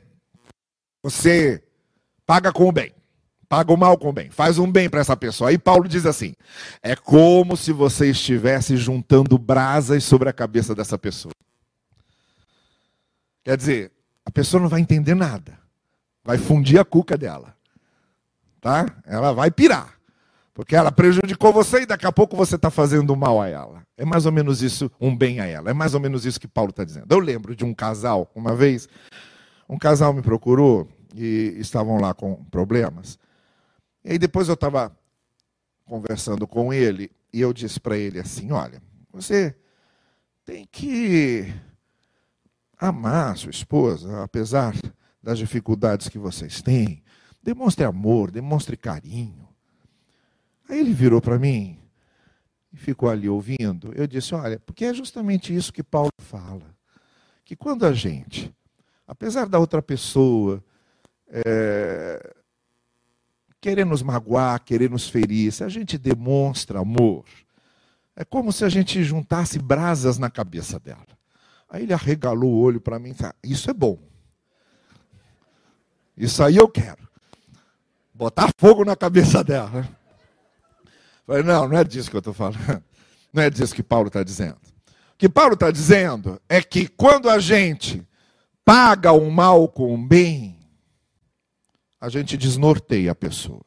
você 1.02 1.64
paga 2.28 2.54
com 2.54 2.70
o 2.70 2.72
bem. 2.72 2.94
Paga 3.50 3.74
o 3.74 3.78
mal 3.78 3.98
com 3.98 4.10
o 4.10 4.14
bem. 4.14 4.30
Faz 4.30 4.60
um 4.60 4.72
bem 4.72 4.88
para 4.88 5.02
essa 5.02 5.18
pessoa. 5.18 5.50
Aí 5.50 5.58
Paulo 5.58 5.90
diz 5.90 6.06
assim: 6.06 6.36
é 6.84 6.96
como 6.96 7.58
se 7.58 7.72
você 7.72 8.12
estivesse 8.12 8.78
juntando 8.78 9.36
brasas 9.40 10.04
sobre 10.04 10.30
a 10.30 10.34
cabeça 10.34 10.76
dessa 10.76 10.96
pessoa. 10.96 11.34
Quer 13.44 13.58
dizer, 13.58 13.95
a 14.26 14.32
pessoa 14.32 14.62
não 14.62 14.68
vai 14.68 14.82
entender 14.82 15.16
nada. 15.16 15.58
Vai 16.24 16.38
fundir 16.38 16.80
a 16.80 16.84
cuca 16.84 17.16
dela. 17.16 17.56
Tá? 18.60 18.86
Ela 19.06 19.32
vai 19.32 19.52
pirar. 19.52 19.94
Porque 20.56 20.76
ela 20.76 20.92
prejudicou 20.92 21.54
você 21.54 21.82
e 21.82 21.86
daqui 21.86 22.08
a 22.08 22.12
pouco 22.12 22.36
você 22.36 22.56
está 22.56 22.72
fazendo 22.72 23.16
mal 23.16 23.42
a 23.42 23.48
ela. 23.48 23.84
É 23.98 24.06
mais 24.06 24.26
ou 24.26 24.32
menos 24.32 24.62
isso, 24.62 24.90
um 25.00 25.16
bem 25.16 25.40
a 25.40 25.46
ela. 25.46 25.70
É 25.70 25.74
mais 25.74 25.94
ou 25.94 26.00
menos 26.00 26.26
isso 26.26 26.40
que 26.40 26.48
Paulo 26.48 26.72
está 26.72 26.84
dizendo. 26.84 27.08
Eu 27.10 27.20
lembro 27.20 27.56
de 27.56 27.64
um 27.64 27.74
casal, 27.74 28.32
uma 28.34 28.56
vez, 28.56 28.88
um 29.70 29.78
casal 29.78 30.14
me 30.14 30.22
procurou 30.22 30.88
e 31.14 31.56
estavam 31.58 32.00
lá 32.00 32.14
com 32.14 32.44
problemas. 32.46 33.20
E 34.04 34.14
aí 34.14 34.18
depois 34.18 34.48
eu 34.48 34.54
estava 34.54 34.98
conversando 35.86 36.48
com 36.48 36.74
ele 36.74 37.12
e 37.34 37.42
eu 37.42 37.52
disse 37.52 37.80
para 37.80 37.98
ele 37.98 38.20
assim: 38.20 38.52
olha, 38.52 38.82
você 39.12 39.54
tem 40.46 40.66
que 40.72 41.54
amar 42.78 43.34
a 43.34 43.36
sua 43.36 43.52
esposa, 43.52 44.24
apesar 44.24 44.76
das 45.22 45.40
dificuldades 45.40 46.08
que 46.10 46.20
vocês 46.20 46.62
têm. 46.62 47.04
Demonstre 47.42 47.84
amor, 47.84 48.32
demonstre 48.32 48.76
carinho. 48.78 49.48
Aí 50.68 50.80
ele 50.80 50.94
virou 50.94 51.22
para 51.22 51.38
mim 51.38 51.80
e 52.74 52.78
ficou 52.78 53.10
ali 53.10 53.30
ouvindo. 53.30 53.92
Eu 53.96 54.08
disse: 54.08 54.34
olha, 54.34 54.60
porque 54.60 54.86
é 54.86 54.94
justamente 54.94 55.56
isso 55.56 55.72
que 55.72 55.84
Paulo 55.84 56.10
fala. 56.20 56.76
Que 57.44 57.56
quando 57.56 57.86
a 57.86 57.94
gente, 57.94 58.54
apesar 59.08 59.48
da 59.48 59.60
outra 59.60 59.82
pessoa, 59.82 60.64
é, 61.28 62.36
querer 63.62 63.86
nos 63.86 64.02
magoar, 64.02 64.60
querer 64.64 64.90
nos 64.90 65.08
ferir. 65.08 65.52
Se 65.52 65.64
a 65.64 65.70
gente 65.70 65.98
demonstra 65.98 66.80
amor, 66.80 67.26
é 68.16 68.24
como 68.24 68.52
se 68.52 68.64
a 68.64 68.70
gente 68.70 69.04
juntasse 69.04 69.60
brasas 69.60 70.18
na 70.18 70.30
cabeça 70.30 70.80
dela. 70.80 71.06
Aí 71.70 71.84
ele 71.84 71.94
arregalou 71.94 72.54
o 72.54 72.60
olho 72.60 72.80
para 72.80 73.00
mim 73.00 73.10
e 73.10 73.14
disse: 73.14 73.34
Isso 73.44 73.70
é 73.70 73.74
bom. 73.74 74.00
Isso 76.18 76.44
aí 76.44 76.56
eu 76.56 76.68
quero. 76.68 77.08
Botar 78.14 78.50
fogo 78.58 78.86
na 78.86 78.96
cabeça 78.96 79.44
dela. 79.44 79.88
falei, 81.26 81.44
não, 81.44 81.68
não 81.68 81.78
é 81.78 81.84
disso 81.84 82.10
que 82.10 82.16
eu 82.16 82.20
estou 82.20 82.34
falando. 82.34 82.58
Não 83.34 83.44
é 83.44 83.50
disso 83.50 83.76
que 83.76 83.84
Paulo 83.84 84.08
está 84.08 84.24
dizendo. 84.24 84.56
O 84.56 85.18
que 85.18 85.28
Paulo 85.28 85.56
está 85.56 85.70
dizendo 85.70 86.42
é 86.48 86.62
que 86.62 86.88
quando 86.88 87.30
a 87.30 87.38
gente 87.38 88.02
paga 88.64 89.12
o 89.12 89.30
mal 89.30 89.68
com 89.68 89.94
o 89.94 89.98
bem, 89.98 90.58
a 92.00 92.08
gente 92.08 92.38
desnorteia 92.38 93.12
a 93.12 93.16
pessoa. 93.16 93.66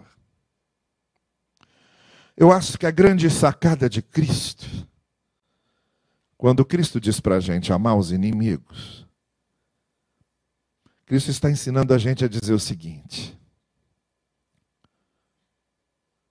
Eu 2.34 2.50
acho 2.50 2.78
que 2.78 2.86
a 2.86 2.90
grande 2.90 3.28
sacada 3.28 3.90
de 3.90 4.00
Cristo, 4.00 4.87
quando 6.38 6.64
Cristo 6.64 7.00
diz 7.00 7.18
para 7.18 7.36
a 7.36 7.40
gente 7.40 7.72
amar 7.72 7.96
os 7.96 8.12
inimigos, 8.12 9.04
Cristo 11.04 11.32
está 11.32 11.50
ensinando 11.50 11.92
a 11.92 11.98
gente 11.98 12.24
a 12.24 12.28
dizer 12.28 12.52
o 12.52 12.60
seguinte: 12.60 13.36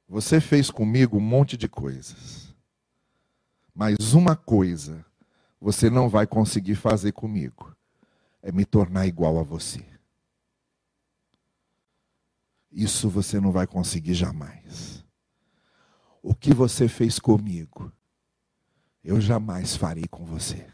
Você 0.08 0.40
fez 0.40 0.72
comigo 0.72 1.18
um 1.18 1.22
monte 1.22 1.58
de 1.58 1.68
coisas, 1.68 2.56
mas 3.76 4.14
uma 4.14 4.36
coisa 4.36 5.06
você 5.60 5.90
não 5.90 6.08
vai 6.08 6.26
conseguir 6.26 6.76
fazer 6.76 7.12
comigo: 7.12 7.76
é 8.42 8.50
me 8.50 8.64
tornar 8.64 9.08
igual 9.08 9.38
a 9.38 9.44
você. 9.44 9.86
Isso 12.72 13.10
você 13.10 13.42
não 13.42 13.52
vai 13.52 13.68
conseguir 13.68 14.14
jamais. 14.14 15.04
O 16.22 16.34
que 16.34 16.54
você 16.54 16.88
fez 16.88 17.20
comigo, 17.20 17.92
eu 19.04 19.20
jamais 19.22 19.76
farei 19.76 20.06
com 20.08 20.26
você. 20.26 20.68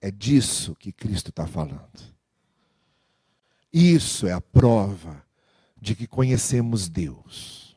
É 0.00 0.10
disso 0.10 0.74
que 0.74 0.92
Cristo 0.92 1.30
está 1.30 1.46
falando. 1.46 2.12
Isso 3.72 4.26
é 4.26 4.32
a 4.32 4.40
prova 4.40 5.24
de 5.80 5.94
que 5.94 6.06
conhecemos 6.06 6.88
Deus. 6.88 7.76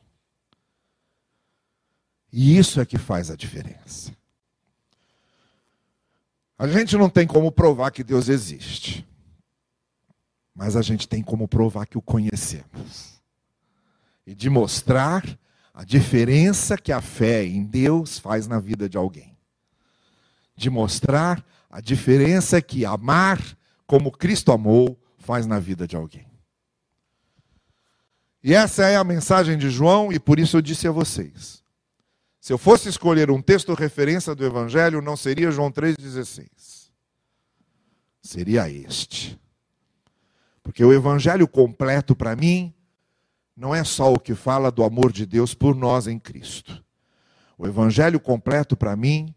E 2.32 2.58
isso 2.58 2.80
é 2.80 2.86
que 2.86 2.98
faz 2.98 3.30
a 3.30 3.36
diferença. 3.36 4.14
A 6.58 6.66
gente 6.66 6.96
não 6.96 7.08
tem 7.08 7.26
como 7.26 7.52
provar 7.52 7.90
que 7.90 8.02
Deus 8.02 8.28
existe, 8.28 9.06
mas 10.54 10.74
a 10.74 10.82
gente 10.82 11.08
tem 11.08 11.22
como 11.22 11.46
provar 11.46 11.86
que 11.86 11.98
o 11.98 12.02
conhecemos 12.02 13.22
e 14.26 14.34
de 14.34 14.48
mostrar 14.48 15.22
a 15.76 15.84
diferença 15.84 16.78
que 16.78 16.90
a 16.90 17.02
fé 17.02 17.44
em 17.44 17.62
Deus 17.62 18.18
faz 18.18 18.46
na 18.46 18.58
vida 18.58 18.88
de 18.88 18.96
alguém. 18.96 19.36
De 20.56 20.70
mostrar 20.70 21.44
a 21.68 21.82
diferença 21.82 22.62
que 22.62 22.86
amar 22.86 23.38
como 23.86 24.10
Cristo 24.10 24.52
amou 24.52 24.98
faz 25.18 25.44
na 25.46 25.58
vida 25.58 25.86
de 25.86 25.94
alguém. 25.94 26.26
E 28.42 28.54
essa 28.54 28.86
é 28.86 28.96
a 28.96 29.04
mensagem 29.04 29.58
de 29.58 29.68
João, 29.68 30.10
e 30.10 30.18
por 30.18 30.38
isso 30.38 30.56
eu 30.56 30.62
disse 30.62 30.88
a 30.88 30.90
vocês: 30.90 31.62
se 32.40 32.54
eu 32.54 32.56
fosse 32.56 32.88
escolher 32.88 33.30
um 33.30 33.42
texto 33.42 33.74
referência 33.74 34.34
do 34.34 34.46
Evangelho, 34.46 35.02
não 35.02 35.14
seria 35.14 35.50
João 35.50 35.70
3,16. 35.70 36.48
Seria 38.22 38.70
este. 38.70 39.38
Porque 40.62 40.82
o 40.82 40.92
Evangelho 40.92 41.46
completo, 41.46 42.16
para 42.16 42.34
mim, 42.34 42.72
não 43.56 43.74
é 43.74 43.82
só 43.82 44.12
o 44.12 44.18
que 44.18 44.34
fala 44.34 44.70
do 44.70 44.84
amor 44.84 45.10
de 45.10 45.24
Deus 45.24 45.54
por 45.54 45.74
nós 45.74 46.06
em 46.06 46.18
Cristo. 46.18 46.84
O 47.56 47.66
Evangelho 47.66 48.20
completo, 48.20 48.76
para 48.76 48.94
mim, 48.94 49.34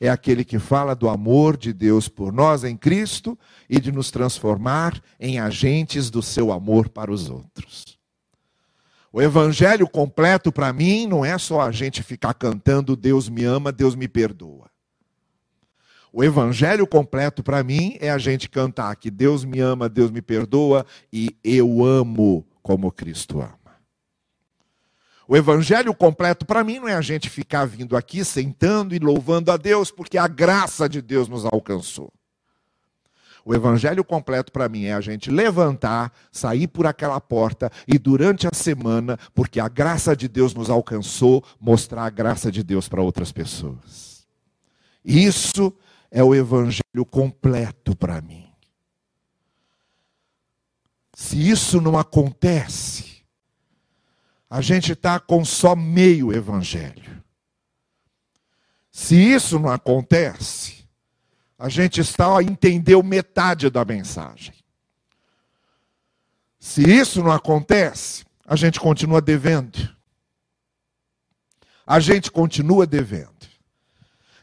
é 0.00 0.08
aquele 0.08 0.44
que 0.44 0.58
fala 0.58 0.94
do 0.94 1.08
amor 1.08 1.56
de 1.56 1.72
Deus 1.72 2.08
por 2.08 2.32
nós 2.32 2.64
em 2.64 2.76
Cristo 2.76 3.38
e 3.68 3.80
de 3.80 3.92
nos 3.92 4.10
transformar 4.10 5.00
em 5.18 5.38
agentes 5.38 6.10
do 6.10 6.20
seu 6.20 6.52
amor 6.52 6.88
para 6.88 7.12
os 7.12 7.30
outros. 7.30 7.98
O 9.12 9.22
evangelho 9.22 9.88
completo 9.88 10.50
para 10.50 10.72
mim 10.72 11.06
não 11.06 11.24
é 11.24 11.38
só 11.38 11.60
a 11.60 11.70
gente 11.70 12.02
ficar 12.02 12.34
cantando 12.34 12.96
Deus 12.96 13.28
me 13.28 13.44
ama, 13.44 13.70
Deus 13.70 13.94
me 13.94 14.08
perdoa. 14.08 14.68
O 16.12 16.22
evangelho 16.22 16.86
completo 16.86 17.42
para 17.42 17.62
mim 17.62 17.96
é 18.00 18.10
a 18.10 18.18
gente 18.18 18.48
cantar 18.48 18.96
que 18.96 19.10
Deus 19.10 19.44
me 19.44 19.60
ama, 19.60 19.88
Deus 19.88 20.10
me 20.10 20.20
perdoa 20.20 20.84
e 21.12 21.36
eu 21.44 21.84
amo 21.84 22.44
como 22.64 22.90
Cristo 22.90 23.42
ama. 23.42 23.58
O 25.28 25.36
evangelho 25.36 25.94
completo 25.94 26.46
para 26.46 26.64
mim 26.64 26.78
não 26.78 26.88
é 26.88 26.94
a 26.94 27.00
gente 27.02 27.28
ficar 27.28 27.66
vindo 27.66 27.94
aqui 27.94 28.24
sentando 28.24 28.94
e 28.94 28.98
louvando 28.98 29.52
a 29.52 29.56
Deus 29.58 29.90
porque 29.90 30.16
a 30.16 30.26
graça 30.26 30.88
de 30.88 31.02
Deus 31.02 31.28
nos 31.28 31.44
alcançou. 31.44 32.10
O 33.44 33.54
evangelho 33.54 34.02
completo 34.02 34.50
para 34.50 34.68
mim 34.68 34.84
é 34.84 34.94
a 34.94 35.02
gente 35.02 35.30
levantar, 35.30 36.10
sair 36.32 36.66
por 36.66 36.86
aquela 36.86 37.20
porta 37.20 37.70
e 37.86 37.98
durante 37.98 38.46
a 38.46 38.54
semana, 38.54 39.18
porque 39.34 39.60
a 39.60 39.68
graça 39.68 40.16
de 40.16 40.26
Deus 40.26 40.54
nos 40.54 40.70
alcançou, 40.70 41.44
mostrar 41.60 42.06
a 42.06 42.10
graça 42.10 42.50
de 42.50 42.62
Deus 42.62 42.88
para 42.88 43.02
outras 43.02 43.30
pessoas. 43.30 44.26
Isso 45.04 45.70
é 46.10 46.24
o 46.24 46.34
evangelho 46.34 47.04
completo 47.10 47.94
para 47.94 48.22
mim. 48.22 48.43
Se 51.14 51.48
isso 51.48 51.80
não 51.80 51.96
acontece, 51.96 53.22
a 54.50 54.60
gente 54.60 54.92
está 54.92 55.18
com 55.18 55.44
só 55.44 55.76
meio 55.76 56.32
evangelho. 56.32 57.22
Se 58.90 59.16
isso 59.16 59.58
não 59.58 59.70
acontece, 59.70 60.88
a 61.58 61.68
gente 61.68 62.00
está 62.00 62.38
a 62.38 62.42
entender 62.42 63.00
metade 63.02 63.70
da 63.70 63.84
mensagem. 63.84 64.54
Se 66.58 66.82
isso 66.82 67.22
não 67.22 67.30
acontece, 67.30 68.24
a 68.46 68.56
gente 68.56 68.80
continua 68.80 69.20
devendo. 69.20 69.94
A 71.86 72.00
gente 72.00 72.30
continua 72.30 72.86
devendo. 72.86 73.34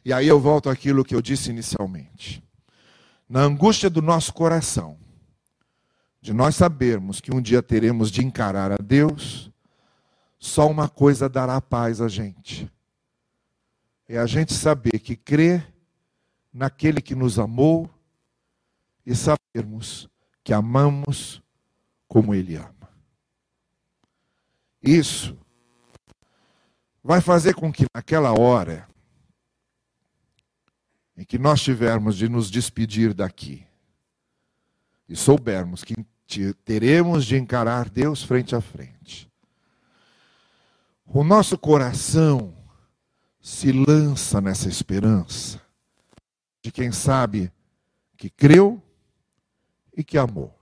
E 0.04 0.12
aí 0.12 0.28
eu 0.28 0.40
volto 0.40 0.70
àquilo 0.70 1.04
que 1.04 1.16
eu 1.16 1.22
disse 1.22 1.50
inicialmente. 1.50 2.44
Na 3.30 3.42
angústia 3.42 3.90
do 3.90 4.02
nosso 4.02 4.34
coração, 4.34 4.98
de 6.22 6.34
nós 6.34 6.56
sabermos 6.56 7.20
que 7.20 7.34
um 7.34 7.42
dia 7.42 7.64
teremos 7.64 8.12
de 8.12 8.24
encarar 8.24 8.72
a 8.72 8.78
Deus, 8.78 9.52
só 10.38 10.70
uma 10.70 10.88
coisa 10.88 11.28
dará 11.28 11.60
paz 11.60 12.00
a 12.00 12.08
gente. 12.08 12.72
É 14.08 14.20
a 14.20 14.28
gente 14.28 14.54
saber 14.54 15.00
que 15.00 15.16
crer 15.16 15.74
naquele 16.54 17.02
que 17.02 17.16
nos 17.16 17.40
amou 17.40 17.90
e 19.04 19.16
sabermos 19.16 20.08
que 20.44 20.54
amamos 20.54 21.42
como 22.08 22.36
Ele 22.36 22.56
ama. 22.56 22.90
Isso 24.82 25.38
vai 27.04 27.20
fazer 27.20 27.56
com 27.56 27.72
que 27.74 27.86
naquela 27.96 28.38
hora 28.40 28.88
em 31.18 31.24
que 31.24 31.40
nós 31.40 31.62
tivermos 31.62 32.16
de 32.16 32.30
nos 32.30 32.52
despedir 32.52 33.14
daqui 33.14 33.66
e 35.12 35.16
soubermos 35.18 35.84
que 35.84 35.94
teremos 36.64 37.26
de 37.26 37.36
encarar 37.36 37.90
Deus 37.90 38.24
frente 38.24 38.56
a 38.56 38.62
frente, 38.62 39.30
o 41.06 41.22
nosso 41.22 41.58
coração 41.58 42.56
se 43.42 43.74
lança 43.74 44.40
nessa 44.40 44.70
esperança 44.70 45.62
de 46.62 46.72
quem 46.72 46.94
sabe 46.94 47.52
que 48.16 48.30
creu 48.30 48.82
e 49.94 50.02
que 50.02 50.18
amou. 50.18 50.58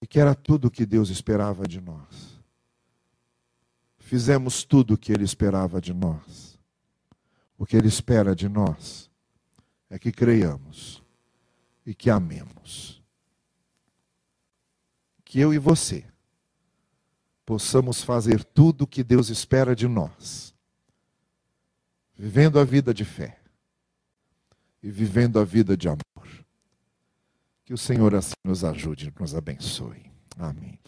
E 0.00 0.06
que 0.06 0.18
era 0.18 0.34
tudo 0.34 0.68
o 0.68 0.70
que 0.70 0.86
Deus 0.86 1.10
esperava 1.10 1.66
de 1.66 1.82
nós. 1.82 2.40
Fizemos 3.98 4.64
tudo 4.64 4.94
o 4.94 4.98
que 4.98 5.12
Ele 5.12 5.24
esperava 5.24 5.82
de 5.82 5.92
nós. 5.92 6.58
O 7.58 7.66
que 7.66 7.76
Ele 7.76 7.88
espera 7.88 8.34
de 8.34 8.48
nós 8.48 9.10
é 9.90 9.98
que 9.98 10.10
creiamos 10.10 11.04
e 11.86 11.94
que 11.94 12.10
amemos. 12.10 13.00
Que 15.24 15.38
eu 15.40 15.54
e 15.54 15.58
você 15.58 16.04
possamos 17.46 18.02
fazer 18.02 18.42
tudo 18.42 18.82
o 18.82 18.86
que 18.86 19.04
Deus 19.04 19.28
espera 19.28 19.74
de 19.74 19.86
nós, 19.86 20.52
vivendo 22.16 22.58
a 22.58 22.64
vida 22.64 22.92
de 22.92 23.04
fé 23.04 23.38
e 24.82 24.90
vivendo 24.90 25.38
a 25.38 25.44
vida 25.44 25.76
de 25.76 25.88
amor. 25.88 26.00
Que 27.64 27.72
o 27.72 27.78
Senhor 27.78 28.14
assim 28.14 28.34
nos 28.44 28.64
ajude, 28.64 29.12
nos 29.18 29.34
abençoe. 29.34 30.10
Amém. 30.36 30.78